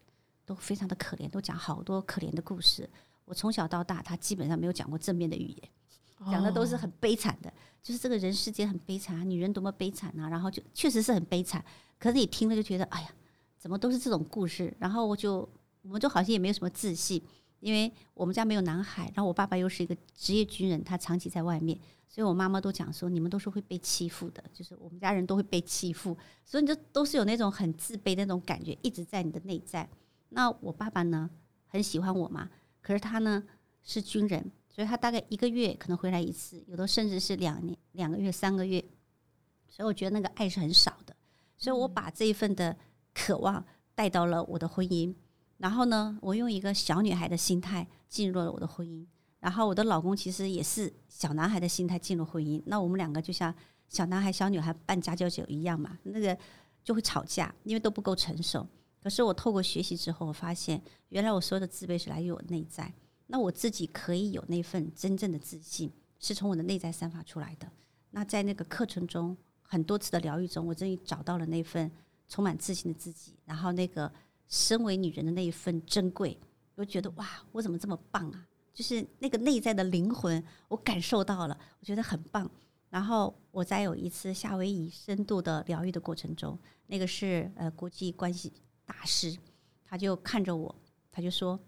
[0.47, 2.89] 都非常的可怜，都讲好多可怜的故事。
[3.25, 5.69] 我从小到大，她基本上没有讲过正面的语言。
[6.31, 7.51] 讲的都是很悲惨的，
[7.83, 11.65] 就是这个人世间很悲惨啊，女人多么悲惨啊，然后就确实是很悲惨。
[11.99, 13.09] 可是你听了就觉得，哎呀，
[13.57, 14.75] 怎么都是这种故事？
[14.79, 15.49] 然后我就，
[15.81, 17.23] 我们就好像也没有什么自信，
[17.61, 29.89] 因为我们家没有男孩，然后我爸爸又是一个职业军人，他长期在外面，所以我妈妈都讲说，你们都是会被欺负的，就是我们家人都会被欺负，所以你就都是有那种很自卑的那种感觉一直在你的内在。
[30.31, 31.31] 那我爸爸呢，
[31.67, 33.45] 很喜欢我嘛，可是他呢
[33.83, 34.51] 是军人。
[34.73, 38.81] 所以他大概一个月可能回来一次，有的甚至是两年、两个月、三个月。
[39.69, 41.15] 所以我觉得那个爱是很少的。
[41.57, 42.75] 所以我把这一份的
[43.13, 43.63] 渴望
[43.97, 45.13] 带到了我的婚姻，
[45.61, 49.07] 然后呢，我用一个小女孩的心态进入了我的婚姻。
[49.39, 52.63] 然后我的老公其实也是小男孩的心态进入婚姻。
[52.67, 53.55] 那我们两个就像
[53.89, 56.37] 小男孩、小女孩扮家家酒一样嘛，那个
[56.83, 58.67] 就会吵架，因为都不够成熟。
[59.03, 62.93] 可是我透过学习之后，我发现原来我所有的自卑是来于我内在。
[63.29, 67.71] 那我自己可以有那份真正的自信，是从我的内在散发出来的。
[68.11, 71.91] 那在那个课程中，很多次的疗愈中，我终于找到了那份
[72.29, 73.37] 充满自信的自己。
[73.47, 74.13] 然后那个
[74.51, 76.39] 身为女人的那一份珍贵，
[76.75, 78.47] 我觉得哇，我怎么这么棒啊？
[78.75, 82.51] 就是那个内在的灵魂，我感受到了，我觉得很棒。
[82.89, 86.59] 然后我在有一次夏威夷深度的疗愈的过程中，
[86.89, 88.53] 那个是呃国际关系
[88.85, 89.37] 大师，
[89.85, 90.75] 他就看着我，
[91.13, 91.59] 他就说：“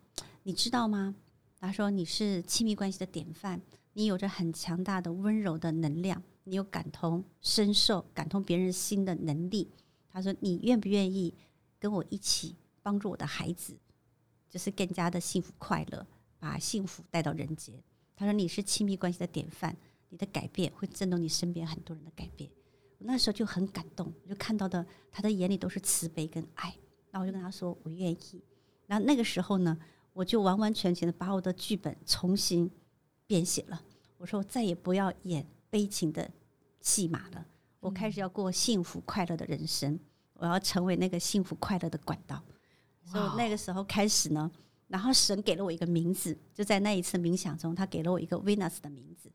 [0.43, 1.15] 你知道吗？”
[1.61, 9.71] 他说：“你是亲密关系的典范，你有着很强大的温柔的能量，你有感同身受、感通别人心的能力。”
[10.11, 11.33] 他说：“你愿不愿意
[11.79, 13.77] 跟我一起帮助我的孩子，
[14.51, 16.07] 就是更加的幸福快乐？”
[16.39, 17.81] 把幸福带到人间。
[18.17, 19.77] 他说：“你是亲密关系的典范，
[20.09, 22.51] 你的改变会震动你身边很多人的改变。”
[22.99, 26.75] 我那时候就很感动，我就看到的他的眼里都是慈悲跟爱。
[27.13, 28.43] 那我就跟他说：“我愿意。”
[28.89, 29.79] 然后那个时候呢，
[30.13, 32.69] 我就完完全全的把我的剧本重新
[33.27, 33.81] 编写了。
[34.19, 36.29] 我说：“我再也不要演悲情的
[36.81, 37.47] 戏码了，
[37.79, 39.99] 我开始要过幸福快乐的人生，
[40.35, 42.43] 我要成为那个幸福快乐的管道。”
[43.05, 44.51] 所以那个时候开始呢。
[44.89, 49.33] 然后神给了我一个名字，就在那一次冥想中，他给了我一个 Venus 的名字。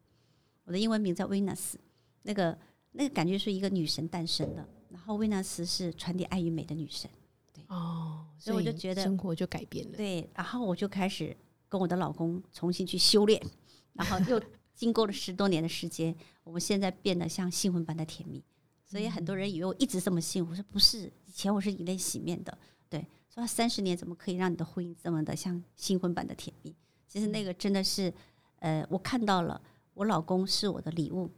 [0.65, 1.73] 我的英文名叫 Venus，
[2.21, 2.55] 那个
[2.91, 4.63] 那个感觉是一个女神诞生的。
[4.91, 7.09] 然后 Venus 是传递爱与美的女神。
[7.51, 9.97] 对哦，所以我就觉得生活就改变了。
[9.97, 11.35] 对，然后我就开始
[11.67, 13.41] 跟我的老公重新去修炼，
[13.93, 14.39] 然后又
[14.75, 18.43] 经过了十多年的时间，我们现在变得像新婚般的甜蜜。
[18.85, 22.55] 所以很多人以为我一直这么幸福，我说不是，以前我是以泪洗面的。
[23.37, 23.41] 对。
[23.43, 26.75] 说三十年怎么可以让你的婚姻这么的像新婚般的甜蜜？
[27.07, 28.11] 其实那个真的是，
[28.59, 29.61] 呃，我看到了，
[29.93, 31.29] 我老公是我的礼物，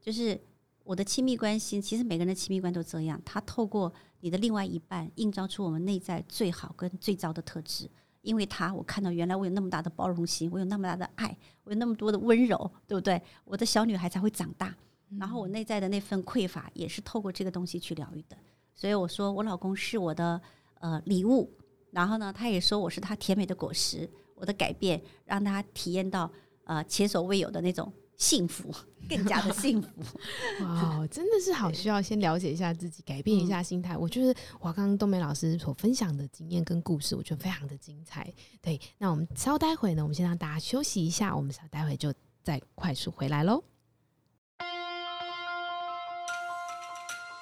[0.00, 0.38] 就是
[0.84, 1.80] 我的亲密关系。
[1.80, 7.90] 其实每个人的亲密关系都这样，他透过你的另外一半，映照出我们内在最好跟最糟的特质。
[8.20, 13.20] 因为他，我看到原来我有那么大的包容心，我有那么大的爱，我有那么多的温柔，对不对？
[13.46, 14.76] 我的小女孩才会长大。
[15.18, 18.36] 然后我内在的那份匮乏，也是透过这个东西去疗愈的。
[18.74, 20.40] 所以我说，我老公是我的。
[20.80, 21.50] 呃，礼物，
[21.92, 26.30] 然后呢，他也说我是他甜美的果实，我的改变让他体验到
[26.64, 28.74] 呃前所未有的那种幸福，
[29.08, 29.88] 更加的幸福。
[30.64, 33.94] 哇，真的是好需要先了解一下自己，改变一下心态。
[33.94, 38.32] 嗯、我觉得我刚刚冬梅老师所分享的经验跟故事，我觉得非常的精彩。
[38.62, 42.12] 对，那我们稍待会呢，我们先让大家休息一下，我们稍待会就
[42.42, 43.62] 再快速回来喽。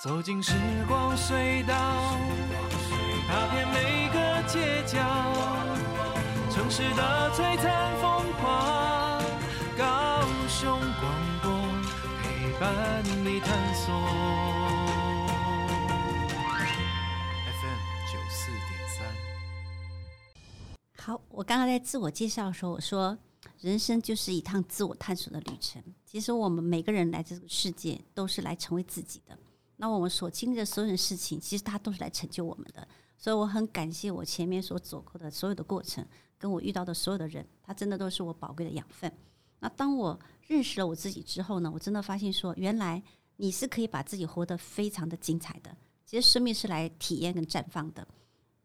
[0.02, 0.52] 走进时
[0.88, 2.18] 光隧道。
[4.48, 4.96] 街角，
[6.50, 9.22] 城市的璀璨风华，
[9.76, 11.52] 高雄广播
[12.22, 13.94] 陪伴你探索。
[17.44, 17.80] FM
[18.10, 19.06] 九四点三。
[20.96, 23.18] 好，我刚刚在自我介绍的时候，我说
[23.60, 25.82] 人生就是一趟自我探索的旅程。
[26.06, 29.38] 其实我们每个人来这个世界，都是来成为自己的。
[29.76, 32.88] 那我们所经历的所有的事情，其实它都是来成就我们的。
[33.18, 36.06] 所以我很感谢我前面所走过的所有的过程，
[36.38, 39.12] 跟我遇到的所有的人，他真的都是我宝贵的养分。
[39.58, 43.02] 那当我认识了我自己之后呢，我真的发现说，原来
[43.36, 45.76] 你是可以把自己活得非常的精彩的。
[46.06, 48.06] 其实生命是来体验跟绽放的。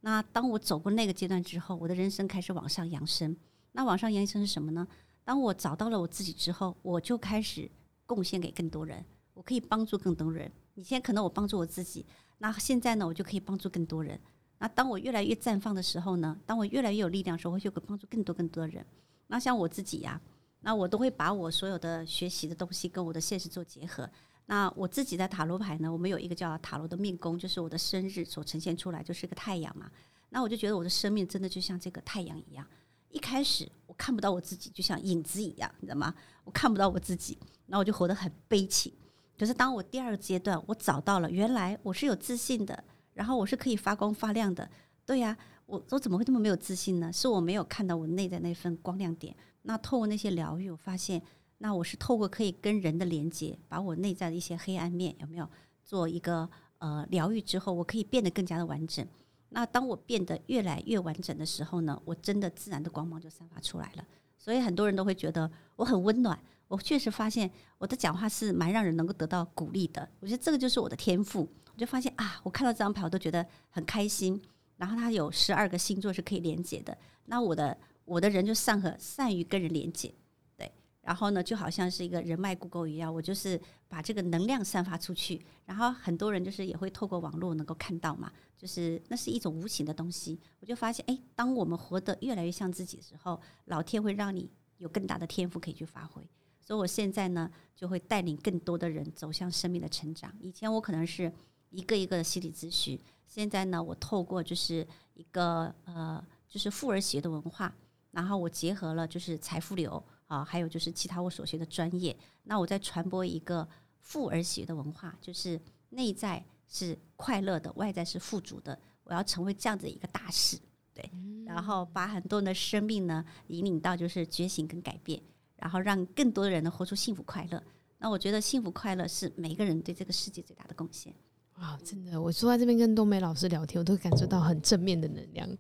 [0.02, 3.36] 那当我走过那个阶段之后，我的人生开始往上扬升。
[3.72, 4.88] 那往上扬升是什么呢？
[5.24, 7.70] 当我找到了我自己之后，我就开始
[8.06, 10.52] 贡献给更多人，我可以帮助更多人。
[10.76, 12.06] 以前可能我帮助我自己，
[12.38, 14.20] 那现在呢，我就可以帮助更多人。
[14.64, 18.86] 那当我越来越绽放的时候呢，当我越来越有力量的时候，我就会帮助更多更多的人。
[19.28, 20.18] 那像我自己呀、
[20.62, 24.10] 那我都会把我所有的学习的东西跟我的现实做结合。
[24.46, 29.92] 那我自己的塔罗牌呢，我们有一个叫塔罗的命宫，就是我的生日所呈现出来就是一个太阳嘛。
[30.30, 32.66] 那我就觉得我的生命真的就像这个太阳一样，
[33.10, 36.16] 一开始我看不到我自己，就像影子一样，你知道吗？
[36.46, 38.94] 我看不到我自己，那我就活得很悲情。
[39.38, 42.82] 可是当我第二个阶段，我找到了原来我是有自信的。
[43.14, 44.70] 然后我是可以发光发亮的，
[45.06, 47.12] 对呀，我我怎么会这么没有自信呢？
[47.14, 49.36] 是我没有看到我内在那份光亮点。
[49.64, 51.22] 那透过那些疗愈，我发现，
[51.60, 55.50] 那我是透过可以跟人的连接，把我内在的一些黑暗面有没有
[55.84, 56.50] 做一个
[56.80, 59.08] 呃疗愈之后，我可以变得更加的完整。
[59.50, 64.06] 那当我变得越来越完整的时候呢，我真的自然的光芒就散发出来了。
[64.38, 66.38] 所以很多人都会觉得我很温暖。
[66.68, 70.10] 我确实发现我的讲话是蛮让人能够得到鼓励的。
[70.20, 71.48] 我觉得这个就是我的天赋。
[71.74, 74.42] 我就发现啊，我看到这张牌我都觉得很开心。
[74.76, 80.14] 然后它有十二个星座是可以连接的，那我的我的人就善和善于跟人连接，
[80.58, 80.70] 对。
[81.02, 90.38] 然后呢，就好像是一个人脉 Google 一样，我就是把这个能量散发出去，然后很多人就是也会透过网络能够看到嘛，就是那是一种无形的东西。
[90.60, 96.28] 我就发现，哎，当我们活得越来越像自己的时候，老天会让你有更大的天赋可以去发挥。
[96.60, 100.34] 所以我现在呢，就会带领更多的人走向生命的成长。
[100.42, 101.32] 以前我可能是。
[101.74, 107.74] 一个一个的心理咨询，现在呢，我透过就是一个呃，就是富儿学的文化，
[108.12, 113.68] 然后我结合了就是财富流啊，还有就是其他我所学的专业，那我在传播一个
[114.00, 115.60] 富而学的文化，就是
[115.90, 118.80] 内在是快乐的，外在是富足的。
[119.04, 120.58] 我要成为这样子一个大师，
[120.94, 121.10] 对，
[121.46, 125.22] 然后把很多人的生命呢引领到就是觉醒跟改变，
[125.58, 127.62] 然后让更多的人呢活出幸福快乐。
[127.98, 131.14] 那我觉得幸福快乐是每一个人对这个世界最大的贡献。
[131.60, 135.50] 哇，真的，我坐在这边跟冬梅老师聊天，我都感受到很正面的能量。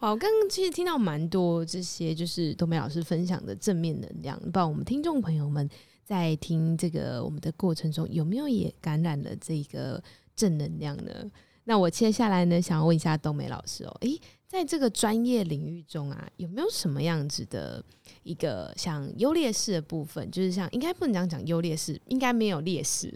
[0.00, 4.38] 哇，我刚刚其实听到蛮多这些，就是冬梅老师分享的正面能量。
[4.38, 5.68] 不知道我们听众朋友们
[6.04, 10.02] 在听这个我们的过程中，有没有也感染了这个
[10.34, 11.12] 正能量呢？
[11.64, 17.84] 那我接下来呢，想要问一下冬梅老师哦，诶，在这个专业领域中啊，有没有什么样子的
[18.22, 20.28] 一个像优劣势的部分？
[20.30, 23.14] 就是像应该不能讲讲优劣势，应该没有劣势，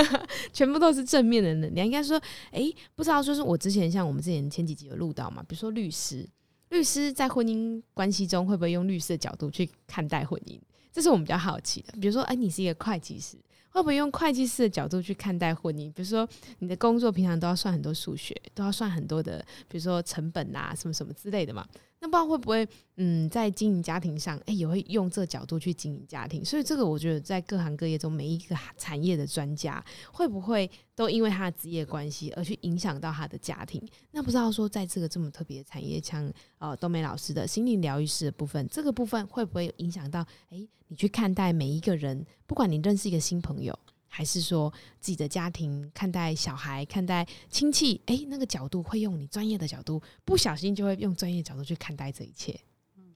[0.52, 1.86] 全部都是正面的能量。
[1.86, 2.20] 应该说，
[2.50, 6.28] 诶，不知道说是我之前像我们之前前几集有录到嘛，比如说律师，
[6.68, 10.60] 律师在婚姻关系中会不会用律师的角度去看待婚姻？
[10.92, 11.94] 这是我们比较好奇的。
[11.98, 13.38] 比如说，哎，你是一个会计师。
[13.74, 15.92] 会不会用会计师的角度去看待婚姻？
[15.92, 16.26] 比如说，
[16.60, 21.66] 你的工作平常都要算很多数学，都要算很多的，比如说成本啊，什么什么之类的嘛。
[22.04, 26.44] 那不知道会不会，嗯，在经营家庭上，哎，也会用这个角度去经营家庭。
[26.44, 33.82] 所以这个我觉得，在各行各业中，每一个产业的专家，会不会都因为他的职业关系而去影响到他的家庭？
[34.10, 40.20] 那不知道说，在这个这么特别的产业，像呃冬梅老师的心灵疗愈师的部分，这个部分会不会影响到？
[40.50, 43.74] 哎，你去看待每一个人，不管你认识一个新朋友。
[44.16, 52.56] 还是说自己的家庭看待小孩、看待亲戚，哎、那个角度会用你专业的角度，不小心就会用专业角度去看待这一切。
[52.96, 53.12] 嗯，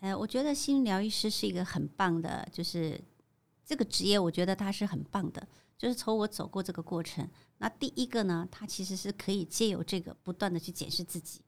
[0.00, 2.98] 呃，我觉得心理疗愈师是一个很棒的，就是
[3.66, 5.46] 这个职业，我觉得他是很棒的。
[5.76, 7.28] 就是从我走过这个过程，
[7.58, 11.42] 那第一个呢，他其实是可以借由这个不断的去检视自己。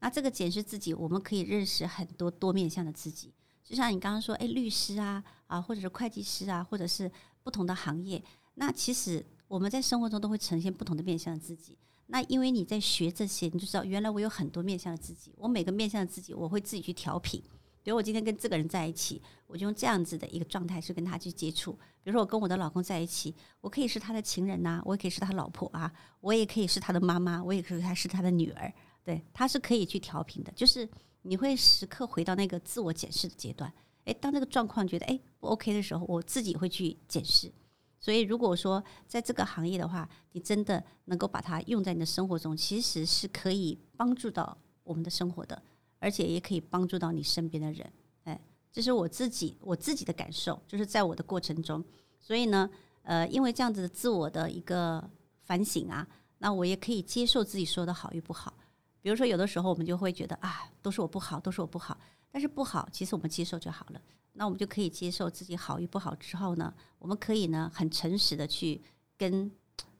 [0.00, 3.32] 那这个检视自己，我们可以认识很多多面向的自己。
[3.64, 7.10] 就像你刚刚说，哎、律师啊，啊，或者是会计师啊，或者是。
[7.46, 8.20] 不同的行业，
[8.54, 11.78] 那其实我们在生活中都会呈现不同的面向的自己。
[12.08, 15.32] 那因为你在学这些，你就知道原来我有很多面向的自己。
[15.36, 17.40] 我每个面向的自己，我会自己去调频。
[17.84, 21.70] 比如我今天跟这个人在一起，我就用这样子的一个状态去跟他去接触。
[22.02, 28.72] 比如说我跟我的老公在一起，我可以是他的情人呐、我也可以是他老婆啊，我也可以是他的妈妈，我也可以他是他的女儿。
[29.04, 30.50] 对，他是可以去调频的。
[30.56, 30.88] 就是
[31.22, 33.72] 你会时刻回到那个自我检视的阶段。
[34.06, 37.52] 诶，当这个状况觉得诶不 OK 的时候，我自己会去检视。
[37.98, 45.60] 所以，如果说在这个行业的话，你真的能够把它用在你的生活中，其实是可以帮助到我们的生活的，
[45.98, 47.92] 而且也可以帮助到你身边的人。
[48.24, 48.40] 诶，
[48.70, 51.82] 这是我自己我自己的感受，就是在我的过程中。
[52.20, 52.70] 所以呢，
[53.02, 55.02] 呃，因为这样子的自我的一个
[55.42, 56.06] 反省啊，
[56.38, 58.54] 那我也可以接受自己说的好与不好。
[59.00, 61.98] 比如说，有的时候我们就会觉得啊，都是我不好，都是我不好。
[62.36, 64.02] 但是不好，其实我们接受就好了。
[64.34, 68.78] 那我们就可以接受自己好与不好之后呢，我们可以呢很诚实的去
[69.16, 69.50] 跟，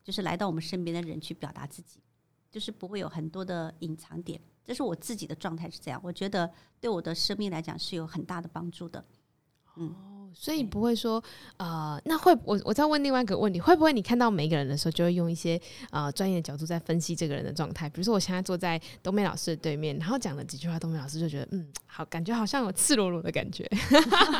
[0.05, 1.99] 就是来到我们身边的人去表达自己，
[2.51, 4.39] 就是不会有很多的隐藏点。
[4.63, 9.03] 这是我自己的状态是这样，我觉得对我的生命来讲是有很大的帮助的。
[9.77, 9.95] 嗯。
[10.39, 11.23] 所以不会说，
[11.57, 15.59] 呃，那会我我再问另外一个问题，会不会你看到每一个人的时候，就会用一些
[15.91, 17.89] 呃专业的角度在分析这个人的状态？
[17.89, 23.67] 比如说，我现在坐在冬梅老师的对面，然后讲了几句话，冬梅老师就觉得，嗯，好，感觉好像有赤裸裸的感觉，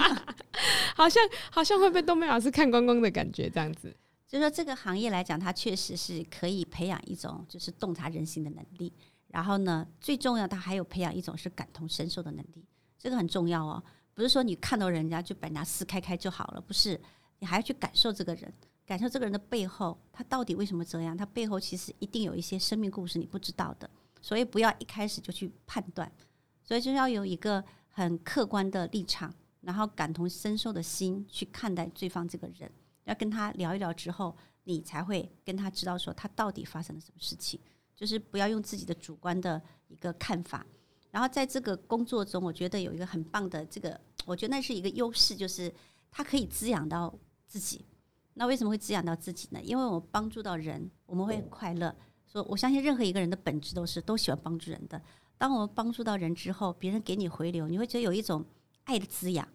[0.95, 3.97] 好像好像会被冬梅老师看光光的感觉，这样子。
[4.29, 8.93] 就是说，这个行业来讲，它确实是可以培养一种就是洞察人心的能力。
[9.29, 12.65] 然后呢，最重要，它还有培养一种是感同身受的能力，
[12.99, 13.83] 这个很重要哦。
[14.17, 16.99] 不是说你看到人家就把人家撕开开就好了，不是，
[17.39, 18.51] 你还要去感受这个人，
[18.87, 21.15] 感受这个人的背后，他到底为什么这样？
[21.15, 23.89] 他背后其实一定有一些生命故事你不知道的，
[24.23, 26.11] 所以不要一开始就去判断，
[26.63, 32.73] 所以就要有一个很客观的立场，然后感同身受的心去看待对方这个人，
[33.05, 37.61] 要跟他聊一聊之后，你才会跟他知道说他到底发生了什么事情，
[37.95, 40.65] 就是不要用自己的主观的一个看法。
[41.17, 45.73] 然后在这个工作中，我觉得有一个很棒的这个，我觉得那是一个优势，就是
[46.11, 47.87] 它可以滋养到自己。
[48.35, 49.59] 那为什么会滋养到自己呢？
[49.63, 51.97] 因为我帮助到人，我们会很快乐。
[52.31, 55.01] 说我相信任何一个人的本质都是都喜欢帮助人的。
[55.39, 58.45] 当我们帮助到人之后，别人给你回流，你会觉得有一种
[58.85, 59.49] 爱的滋养。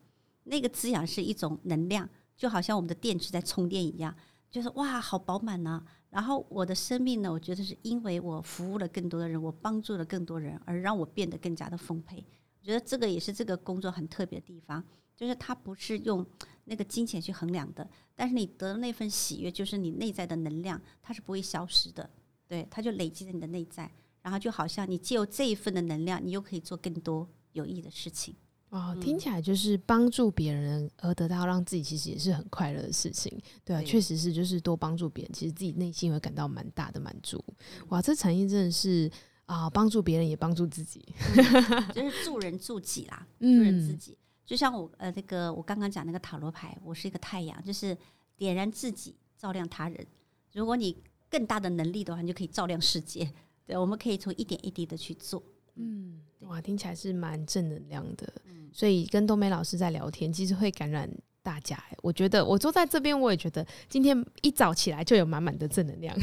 [0.45, 4.15] 那个滋养是一种能量，就好像我们的电池在充电一样，
[4.49, 5.83] 就是哇，好饱满呐。
[6.11, 12.23] 然后我的生命呢，我觉得是因为我服务了更多的人，我帮助了更多人，而让我变得更加的丰沛。
[12.59, 14.83] 我觉得这个也是这个工作很特别的地方，
[15.15, 16.23] 就是它不是用
[16.65, 22.07] 那个金钱去衡量的，但是你得的那份喜悦，就是你内在的能量，它是不会消失的，
[22.47, 23.89] 对，它就累积在你的内在，
[24.21, 28.35] 然后就好像你借由这一份的能量，你又可以做更多有益的事情。
[28.71, 33.37] 哦，听起来就是帮助别人而得到让自己其实也是很快乐的事情。
[33.65, 37.43] 对啊，确实是，就是多帮助别人，其实自己内心会感到蛮大的满足。
[37.89, 39.11] 哇，这产业真的是
[39.45, 41.05] 啊，帮助别人也帮助自己，
[41.35, 44.17] 嗯，就是助人助己啦， 助人自己。
[44.45, 47.97] 就像我呃那个我刚刚讲那个塔罗牌，我是一个太阳，就是
[48.37, 50.07] 点燃自己，照亮他人。
[50.53, 50.95] 如果你
[51.29, 53.29] 更大的能力的话，你就可以照亮世界。
[53.65, 55.41] 对，我们可以从一点一滴的去做。
[55.75, 58.31] 嗯，哇，听起来是蛮正能量的。
[58.73, 61.09] 所以跟冬梅老师在聊天，其实会感染
[61.43, 61.77] 大家。
[62.01, 66.15] 我觉得我坐在这边，我也觉得今天一早起来就有满满的正能量。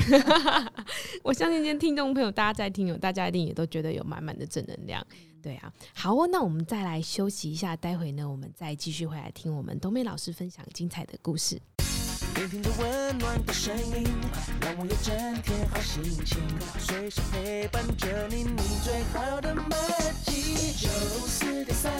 [1.23, 5.07] 我相信今天听众朋友大家在听，大家一定也都觉得有满满的正能量。
[5.43, 11.61] 对啊，好哦，那我们再来休息一下，待会呢，我们再继续回来听我们冬梅老师分享精彩的故事。
[12.39, 14.07] 聆听着温暖的声音，
[14.61, 15.13] 让我有整
[15.43, 16.39] 天好心情，
[16.79, 19.65] 随时陪伴着你，你最好的默
[20.25, 20.71] 契。
[20.77, 20.89] 九
[21.27, 21.93] 四点三，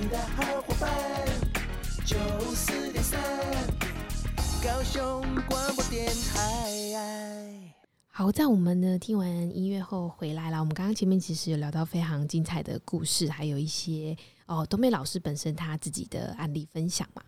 [0.00, 0.90] 你的好伙伴。
[2.06, 2.16] 九
[2.54, 3.20] 四点三，
[4.64, 7.70] 高雄广播电台。
[8.08, 10.58] 好，在我们呢听完音乐后回来了。
[10.58, 17.22] 我们刚刚前面其实有聊到非常精彩的故事，还有一些哦，冬梅老师本身他自己的案例分享嘛。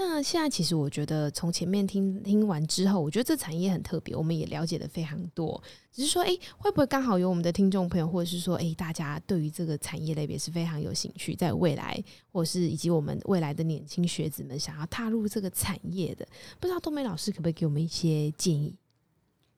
[0.00, 5.60] 那现在其实我觉得，从前面听听完之后，我觉得这产业很特别，我们也了解的非常多。
[5.90, 16.24] 只是说，诶，会不会刚好有我们的听众朋友，或者是说，诶，大家对于这个产业类别是非常有兴趣，在未来，或者是以及我们未来的年轻学子们想要踏入这个产业的，
[16.60, 18.76] 不知道冬梅老师可不可以给我们一些建议？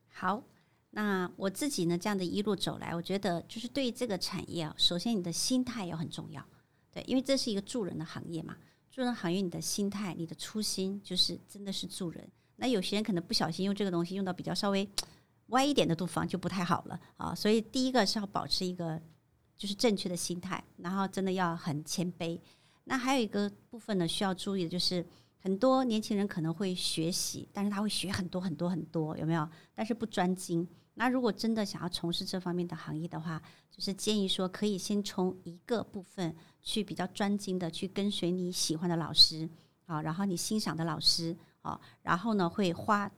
[0.08, 0.42] 好，
[0.92, 6.42] 那我自己呢，这样的一路走来，我觉得就是对于这个产业啊，首先你的心态要很重要，
[6.90, 8.56] 对，因为这是一个助人的行业嘛。
[8.90, 12.28] 助人行业，你的心态、你的初心就是真的是助人。
[12.56, 14.86] 那有些人可能不小心用这个东西用到比较稍微
[15.48, 17.34] 歪一点的地方，就不太好了啊。
[17.34, 19.00] 所以第一个是要保持一个
[19.56, 22.38] 就是正确的心态，然后真的要很谦卑。
[22.84, 25.06] 那还有一个部分呢，需要注意的就是
[25.40, 29.48] 很多年轻人可能会学习，但是他会学很多很多很多，有没有？
[29.74, 30.68] 但是不专精。
[30.94, 36.36] 那如果真的想要从事这方面的行业的话，就是建议说可以先从一个部分。
[36.62, 39.48] 去比较专精的去跟随你喜欢的老师
[39.86, 43.10] 啊，然后你欣赏的老师啊，然后呢会花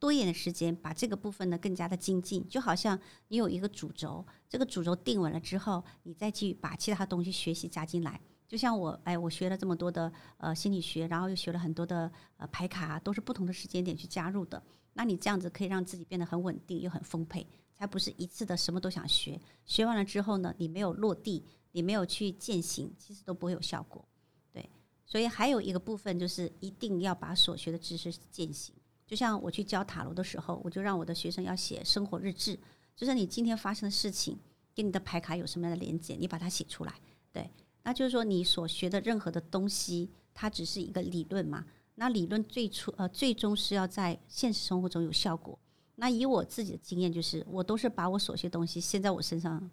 [0.00, 2.98] 多一点的时间把这个部分呢更加的精进，就好像
[3.28, 8.20] 你有一个主轴，这个主轴定稳了之后，你再去把其他东西学习加进来。
[8.48, 14.60] 就像我哎，我学了这么多的呃心理学，然后又学了很多的呃牌卡，都是不同的时间点去加入的。
[14.94, 21.44] 那你这样子可以让自己变得很稳定又很丰沛，才不是一次的什么都想学，学完了之后呢，你没有落地。
[21.72, 24.02] 你没有去践行，其实都不会有效果。
[24.50, 24.68] 对，
[25.04, 28.74] 所以还有一个部分就是一定要把所学的知识践行。
[29.06, 32.58] 就像我去教塔罗的时候，我就让我的学生要写生活日志，
[32.96, 34.38] 就是你今天发生的事情
[34.74, 36.94] 跟你的牌卡有什么样的连接，你把它写出来。
[37.30, 37.48] 对，
[37.88, 41.64] 那就是说你所学的任何的东西，它只是一个理论嘛。
[41.94, 45.58] 那理论最初呃最终是要在现实生活中有效果。
[45.94, 49.70] 那以我自己的经验，就是我都是把我所学东西先在我身上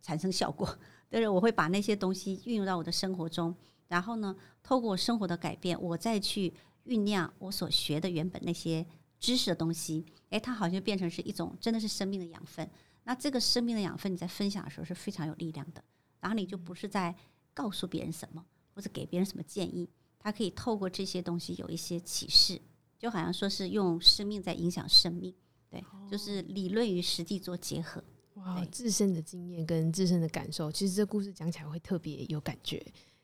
[0.00, 0.66] 产生效果。
[1.10, 3.54] 但是我会把那些东西运用到我的生活中，
[3.86, 6.50] 然后呢，透过生活的改变，我再去
[6.86, 8.86] 酝酿我所学的原本那些
[9.20, 10.06] 知识的东西。
[10.30, 12.66] 诶，它好像变成是一种真的是生命的养分。
[13.04, 15.84] 那这个生命的养分，你在分享的时候是非常有力量的。
[16.20, 17.14] 然后你就不是在
[17.58, 22.60] 告诉别人什么，或者给别人什么建议，他可以透过这些东西有一些启示，
[22.96, 25.34] 就好像说是用生命在影响生命。
[25.68, 28.00] 对，就是理论与实际做结合。
[28.34, 32.80] 哇，自身的经验跟自身的感受，其实这故事讲起来会特别有感觉，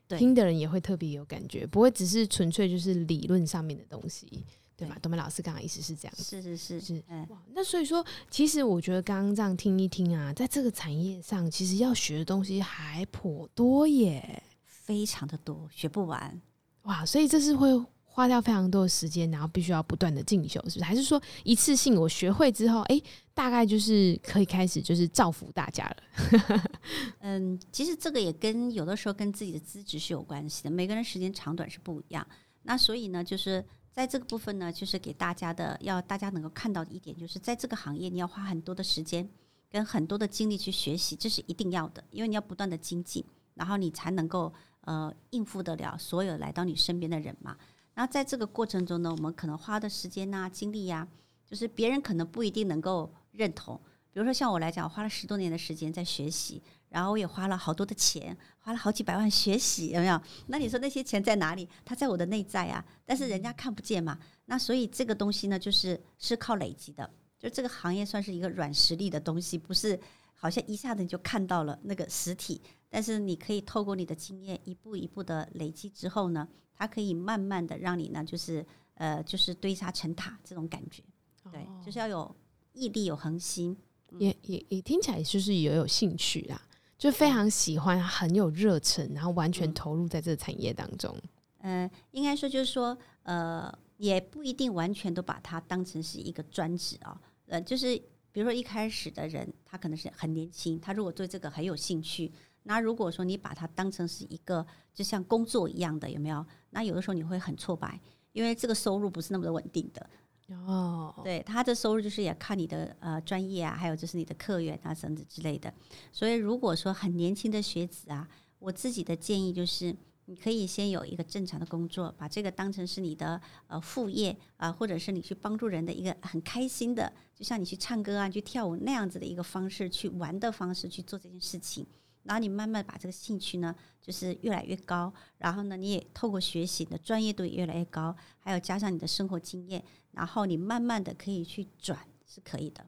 [0.09, 4.45] 听的人也会特别有感觉，不会只是纯粹就是理论上面的东西，
[4.77, 4.97] 对吧？
[5.03, 16.41] 董梅老师刚刚意思是这样子，是是是是，哇，那所以说，其实我觉得刚刚这样听一听啊，在这个产业上，其实要学的东西还颇多耶，非常的多，学不完，
[16.83, 17.69] 哇，所以这是会。
[18.17, 20.85] 花掉非常多的时间，然后必须要不断的进修，是不是？
[20.85, 23.03] 还是说一次性我学会之后，哎，
[23.35, 26.63] 大概就是可以开始就是造福大家了？
[27.19, 32.25] 嗯，其实这个也跟有的时候跟自己的资质是有关系的，每个人时间长短是不一样。
[32.63, 33.65] 那所以呢，就是
[33.95, 39.29] 在这个部分呢，就是给大家的，要大家能够看到的一点，就是在这个行业你要花很多的时间
[39.71, 43.25] 跟很多的精力去学习，这是一定要的，因为你要不断的精进，
[43.55, 47.57] 然后你才能够呃应付得了所有来到你身边的人嘛。
[47.95, 51.07] 那在这个过程中呢，我们可能花的时间呐、啊、精力呀、
[51.49, 53.81] 就是别人可能不一定能够认同。
[54.13, 56.61] 比如说像我来讲，我花了十多年的时间在学习，
[56.95, 60.21] 然后我也花了好多的钱，花了好几百万学习，有没有？
[60.47, 61.69] 那你说那些钱在哪里？
[61.85, 64.17] 它在我的内在啊，但是人家看不见嘛。
[64.45, 67.11] 那所以这个东西呢，就是是靠累积的。
[67.37, 69.99] 就这个行业算是一个软实力的东西，不是
[70.35, 78.65] 好像一下子你就看到了那个实体，但是你可以透过你的经验一步一步的累积之后呢，它可以慢慢的让你呢，就是
[78.95, 81.03] 呃，就是堆沙成塔这种感觉。
[81.51, 82.37] 对，哦、就是要有
[82.73, 83.77] 毅力，有恒心，
[84.19, 86.63] 也也也听起来就是也有兴趣啦，
[86.97, 91.15] 就非常喜欢，很有热忱，然后完全投入在这个产业当中。
[91.59, 97.21] 嗯、呃，应该说就是说，呃，也不一定完全都把它当成是一个专职啊。
[97.47, 97.97] 呃，就是
[98.33, 102.33] 比如说一开始的人，他可能是很年轻，他如果对这个很有兴趣，
[102.63, 106.45] 那如果说你把它当成是一个就像工作一样的，有没有？
[106.71, 108.01] 那有的时候你会很挫败，
[108.33, 110.09] 因为这个收入不是那么的稳定的。
[110.49, 115.73] 哦，对，他的收入就是也看你的呃专业啊，还有就是你的客源啊，甚至之类的。
[116.13, 118.29] 所以如果说很年轻的学子啊，
[118.59, 119.95] 我自己的建议就是。
[120.27, 131.87] 你可以先有一个正常的工作，把这个当成是你的呃副业啊、或者是你去帮助人的一个很开心的，就像你去唱歌啊、去跳舞那样子的一个方式，去玩的方式去做这件事情。
[132.23, 139.85] 然后你慢慢把这个兴趣呢，就是越来越高，然后呢，你也透过学习，你的专业度也越来越高，还有加上你的生活经验，
[140.15, 142.85] 然后你慢慢的可以去转，是可以的，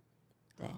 [0.57, 0.69] 对。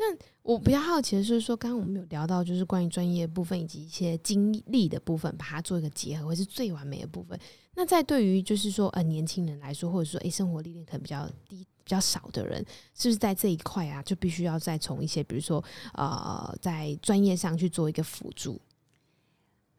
[0.00, 0.04] 那
[0.44, 7.36] 我比较好奇的是说，刚刚我们有聊到，就是关于专业部分以及一些经历的部分，把它做一个结合，会是最完美的部分。
[7.74, 12.64] 那在对于就是说，呃，年轻人来说，或者说，诶，生活历练可能比较低、比较少的人，
[12.94, 15.62] 是不是在这一块啊，就必须要再从一些，比如说，
[15.94, 18.60] 呃，在专业上去做一个辅助？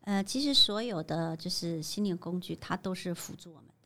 [0.02, 3.79] 呃，其实所有的就是心灵工具，它都是辅助我们的。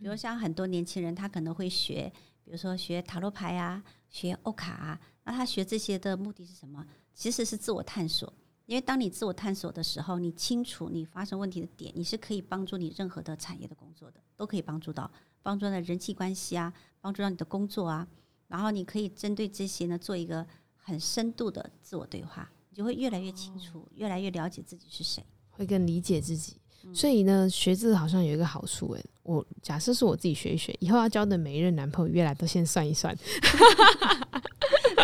[0.00, 2.10] 比如像很多年轻人，他可能会学，
[2.42, 5.00] 比如说学塔罗牌啊，学欧卡啊。
[5.24, 6.84] 那他学这些的目的是什么？
[7.14, 8.32] 其实是自我探索。
[8.64, 15.10] 因为当你自我探索的时候，你清楚你发生问题的点，你是可以帮助你任何的产业的工作的，都可以帮助到，
[15.42, 18.08] 帮助到人际关系啊，帮助到你的工作啊。
[18.48, 20.46] 然后你可以针对这些呢，做一个
[20.76, 26.59] 很深度的自我对话，你就会越来越清楚，越来越了解自己是谁，会更理解自己。
[26.92, 33.16] 所以呢，学字好像有一个好处诶、欸，我假设是我自己学一学，以后要交的每一任男朋友，约来都先算一算。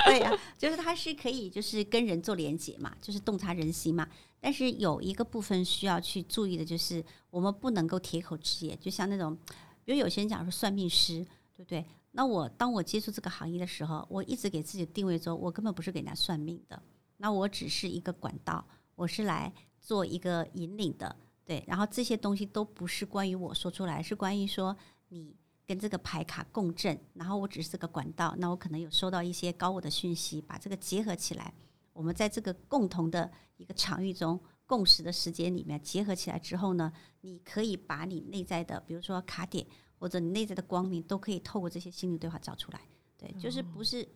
[0.07, 4.09] 对呀、啊，就是他是可以就是跟人做连接嘛，就是洞察人心嘛。
[4.41, 8.79] 但是有一个部分需要去注意的，就是我们不能够铁口直言。
[8.81, 9.37] 就像那种，
[9.85, 11.25] 比如有些人讲说算命师，
[11.57, 11.85] 对不对？
[12.13, 16.81] 那我当我接触这个行业的时候，我一直给自己定位说，我根本不是给人家算命的，
[17.19, 18.65] 那我只是一个管道，
[18.95, 21.15] 我是来做一个引领的。
[21.47, 24.77] 对，然后这些东西都不是关于我说出来，是关于说
[25.09, 25.35] 你
[25.65, 31.55] 跟这个牌卡共振，然后我只是这个管道，那我可能有收到一些高我的讯息，把这个结合起来，
[31.93, 39.65] 我们在这个共同的一个场域中共识的时间里面结合起来之后呢，你可以把你内在的，比如说卡点
[40.01, 42.81] 或者你内在的光明，都可以透过这些心灵对话找出来。
[43.17, 44.07] 对，就是不是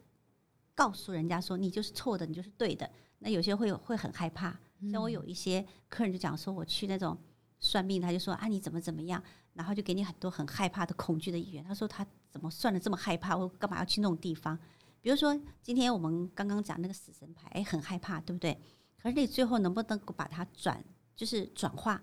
[0.74, 4.58] 告诉人家说你就是错的，你就是对的，那有些会会很害怕。
[4.88, 7.18] 像我有一些客人就讲说，我去那种
[7.58, 9.22] 算命，他就说啊，你怎么怎么样，
[9.54, 11.64] 然后就给你很多很害怕的恐惧的语言。
[11.64, 14.56] 他说他怎么算的这么害怕，我干嘛要去那种地方？
[15.02, 18.58] 比如说今天我们刚刚讲那个死神牌，哎，很害怕，对不对？
[19.02, 20.82] 可是你最后能不能够把它转，
[21.16, 22.00] 就是转化？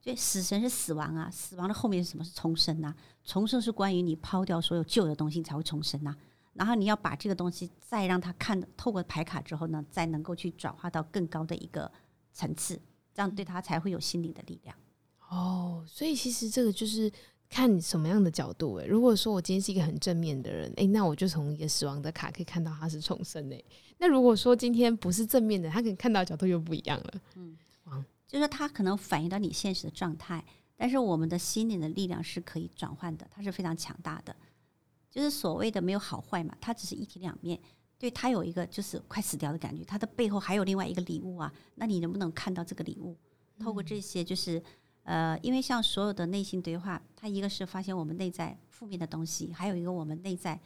[0.00, 2.24] 就死神是死亡啊，死亡的后面是什么？
[2.24, 2.94] 是重生啊？
[3.22, 6.16] 重生是关于你抛掉所有旧的东西才会重生啊。
[6.54, 11.90] 然后你要把这个东西再让他看，透过牌卡之后呢，再能够去转化到更高的一个。
[12.32, 12.80] 层次，
[13.12, 14.76] 这样对他才会有心理的力量。
[15.28, 17.10] 哦，所以其实这个就是
[17.48, 23.64] 看你什么样的角度诶，如果说我今天是一个很正面的人，诶，那我就从一个死亡的卡可以看到他是重生诶。
[23.98, 27.20] 那如果说今天不是正面的，他可能看到的角度又不一样了。
[27.36, 27.56] 嗯，
[28.26, 30.44] 就是他可能反映到你现实的状态，
[30.76, 34.34] 但是我们的心灵的力量是可以转换的，它是非常强大的。
[35.10, 37.60] 就是所谓的没有好坏嘛，它只是一体两面。
[38.00, 41.52] 对，他有一个就是快死掉的感觉，他的背后还有另外一个礼物啊。
[41.74, 43.14] 那你能不能看到这个礼物？
[43.58, 44.60] 透过这些，就是
[45.02, 50.58] 呃，因为像所有的内心对话，它一个是发现我们内在负面的东西，还有一个我们内在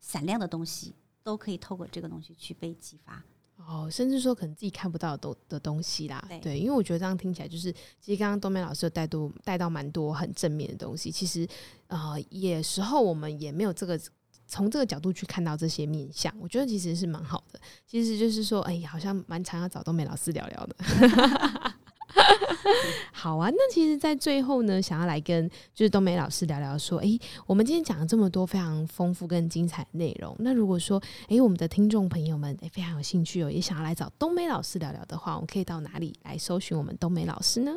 [0.00, 3.22] 闪亮的东西，都可以透过这个东西去被激发。
[3.56, 6.24] 哦，甚至说可能自己看不到的的东西啦。
[6.26, 7.70] 对，对，因为我觉得这样听起来就是，
[8.00, 11.10] 其实刚刚冬梅老师有带多带到蛮多很正面的东西。
[11.10, 11.46] 其实
[11.88, 14.00] 呃，有时候我们也没有这个。
[14.48, 17.60] 从这个角度去看到这些面相，我觉得其实是蛮好的。
[17.86, 20.76] 其实就是说，哎，好像蛮常要找冬梅老师聊聊的。
[23.12, 30.34] 好啊，那其实，在最后呢，想要来跟就是冬梅老师聊聊，说，哎，我们今天讲了这么多非常丰富跟精彩的内容。
[30.38, 37.76] 那如果说，哎，我们的听众朋友们，哎，非常有兴趣哦，也想要来找冬梅老师聊聊的话，我们可以到哪里来搜寻我们冬梅老师呢？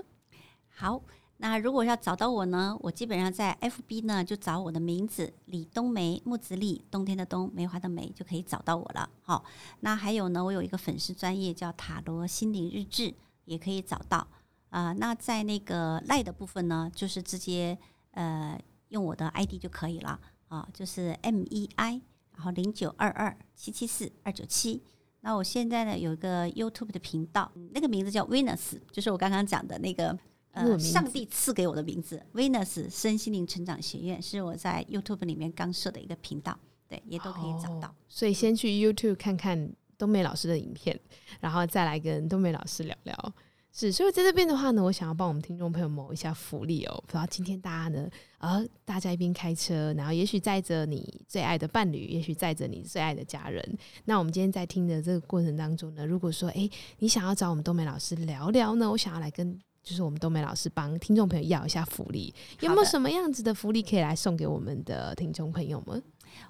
[0.69, 1.01] 好。
[1.41, 9.09] 那如果要找到我呢，我基本上在 FB 呢就找我的名字李冬梅，木子李，冬天的冬，梅花的梅，就可以找到我了。
[9.23, 9.43] 好，
[9.79, 13.11] 那还有呢，我有一个粉丝专业叫塔罗心灵日志，
[13.45, 14.27] 也可以找到。
[14.69, 17.75] 啊、那在那个赖的部分呢，就是直接
[18.11, 18.55] 呃
[18.89, 21.99] 用我的 ID 就可以了啊，就是 M E I，
[22.35, 24.83] 然后零九二二七七四二九七。
[25.21, 30.15] 那我现在呢有一个 YouTube 的频道，那个名字叫 Venus，就是我刚刚讲的那个。
[30.51, 36.57] 呃，上帝赐给我的名字 Venus 身心灵成长学院是我在 YouTube 里面刚设的一个频道，
[36.89, 37.87] 对，也都可以找到。
[37.87, 40.99] 哦，所以先去 YouTube 看看冬梅老师的影片，
[41.39, 43.33] 然后再来跟冬梅老师聊聊。
[43.71, 47.03] 是，所以在这边的话呢，我想要帮我们听众朋友谋一下福利哦。
[47.07, 53.65] 不知道今天大家呢，呃，大家一边开车，然后也许载着你最爱的伴侣，也许载着你最爱的家人。
[54.03, 59.57] 那我们今天在听的这个过程当中呢，如果说，哎，你想要找我们冬梅老师聊聊呢，我想要来跟。
[59.83, 66.01] 就是我们冬梅老师帮听众朋友要一下福利，有没有什么样子的福利可以来送给我们的听众朋友们？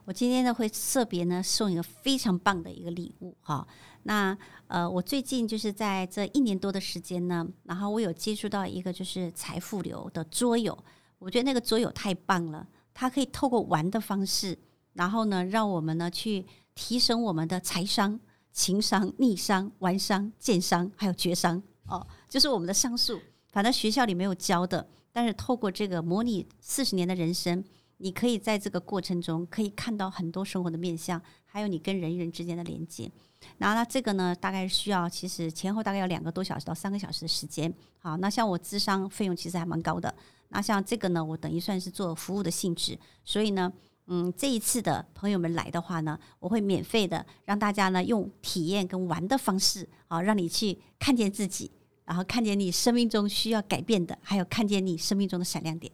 [0.05, 3.65] 我今天呢会特别呢送一个非常棒的一个礼物哈。
[4.03, 10.77] 那呃，我最近就是在这一年多的时间呢，然后我有接触到一个就是财富流的桌游，
[11.17, 14.57] 我觉得那个桌游太棒了，它可以透过玩的方式，
[14.93, 18.19] 然后呢让我们呢去提升我们的财商、
[18.51, 21.63] 情商、逆商、玩商、健商，还有绝商。
[21.87, 23.19] 哦，就是我们的商数，
[23.51, 27.61] 反正学校里没有教的，但是透过这个模拟四十年的人生，
[27.97, 33.11] 你可以在这个过程中可以看到很多生活的面向，还有你跟人与人之间的连接。
[33.57, 37.73] 然后呢，这个呢，大概需要其实前后大概要两个多小时到三个小时的时间。
[37.99, 40.15] 好，那像我智商费用其实还蛮高的。
[40.47, 43.69] 那像这个呢，我等于算是做服务的性质，所以呢，
[44.07, 51.69] 嗯，这一次的朋友们来的话呢，我会免费的让大家呢用体验跟玩的方式，好，让你去看见自己。
[52.05, 55.91] 然后看见你生命中需要改变的，还有看见你生命中的闪亮点。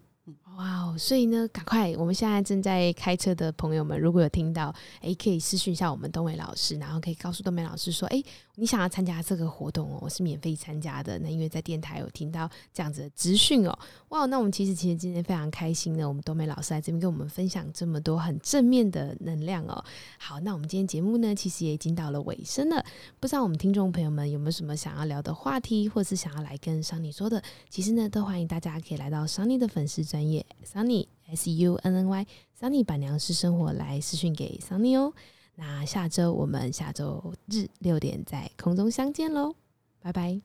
[0.58, 0.96] 哇哦！
[0.98, 8.26] 所以呢，赶快，我们现在正在开车的朋友们，如果有听到，诶，可以私讯一下我们东伟老师，然后可以告诉东伟老师说，诶，
[8.60, 11.20] 你想要参加这个活动哦，我是免费参加的。
[11.20, 13.80] 那因为在电台有听到这样子的资讯哦，
[14.10, 19.86] 哇，那我们其实其实今天非常开心呢，我们冬梅老师来这边跟我们分享这么多很正面的能量哦。
[20.18, 22.84] 好，那我们今天节目呢，其实也已经到了尾声了，
[23.20, 27.40] 不知道我们听众朋友们有没有什么想要聊的话题，或是想要来跟桑尼说的，
[27.70, 30.44] 其实呢，都欢迎大家可以来到桑尼的粉丝专页。
[30.66, 32.26] Sunny S U N N Y
[32.60, 35.14] Sunny 板娘私生活来私讯给桑尼哦。
[35.60, 39.56] 那下周我们下周日六点在空中相见喽，
[40.00, 40.40] 拜拜，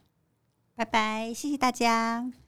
[0.74, 2.41] 拜拜，谢谢大家。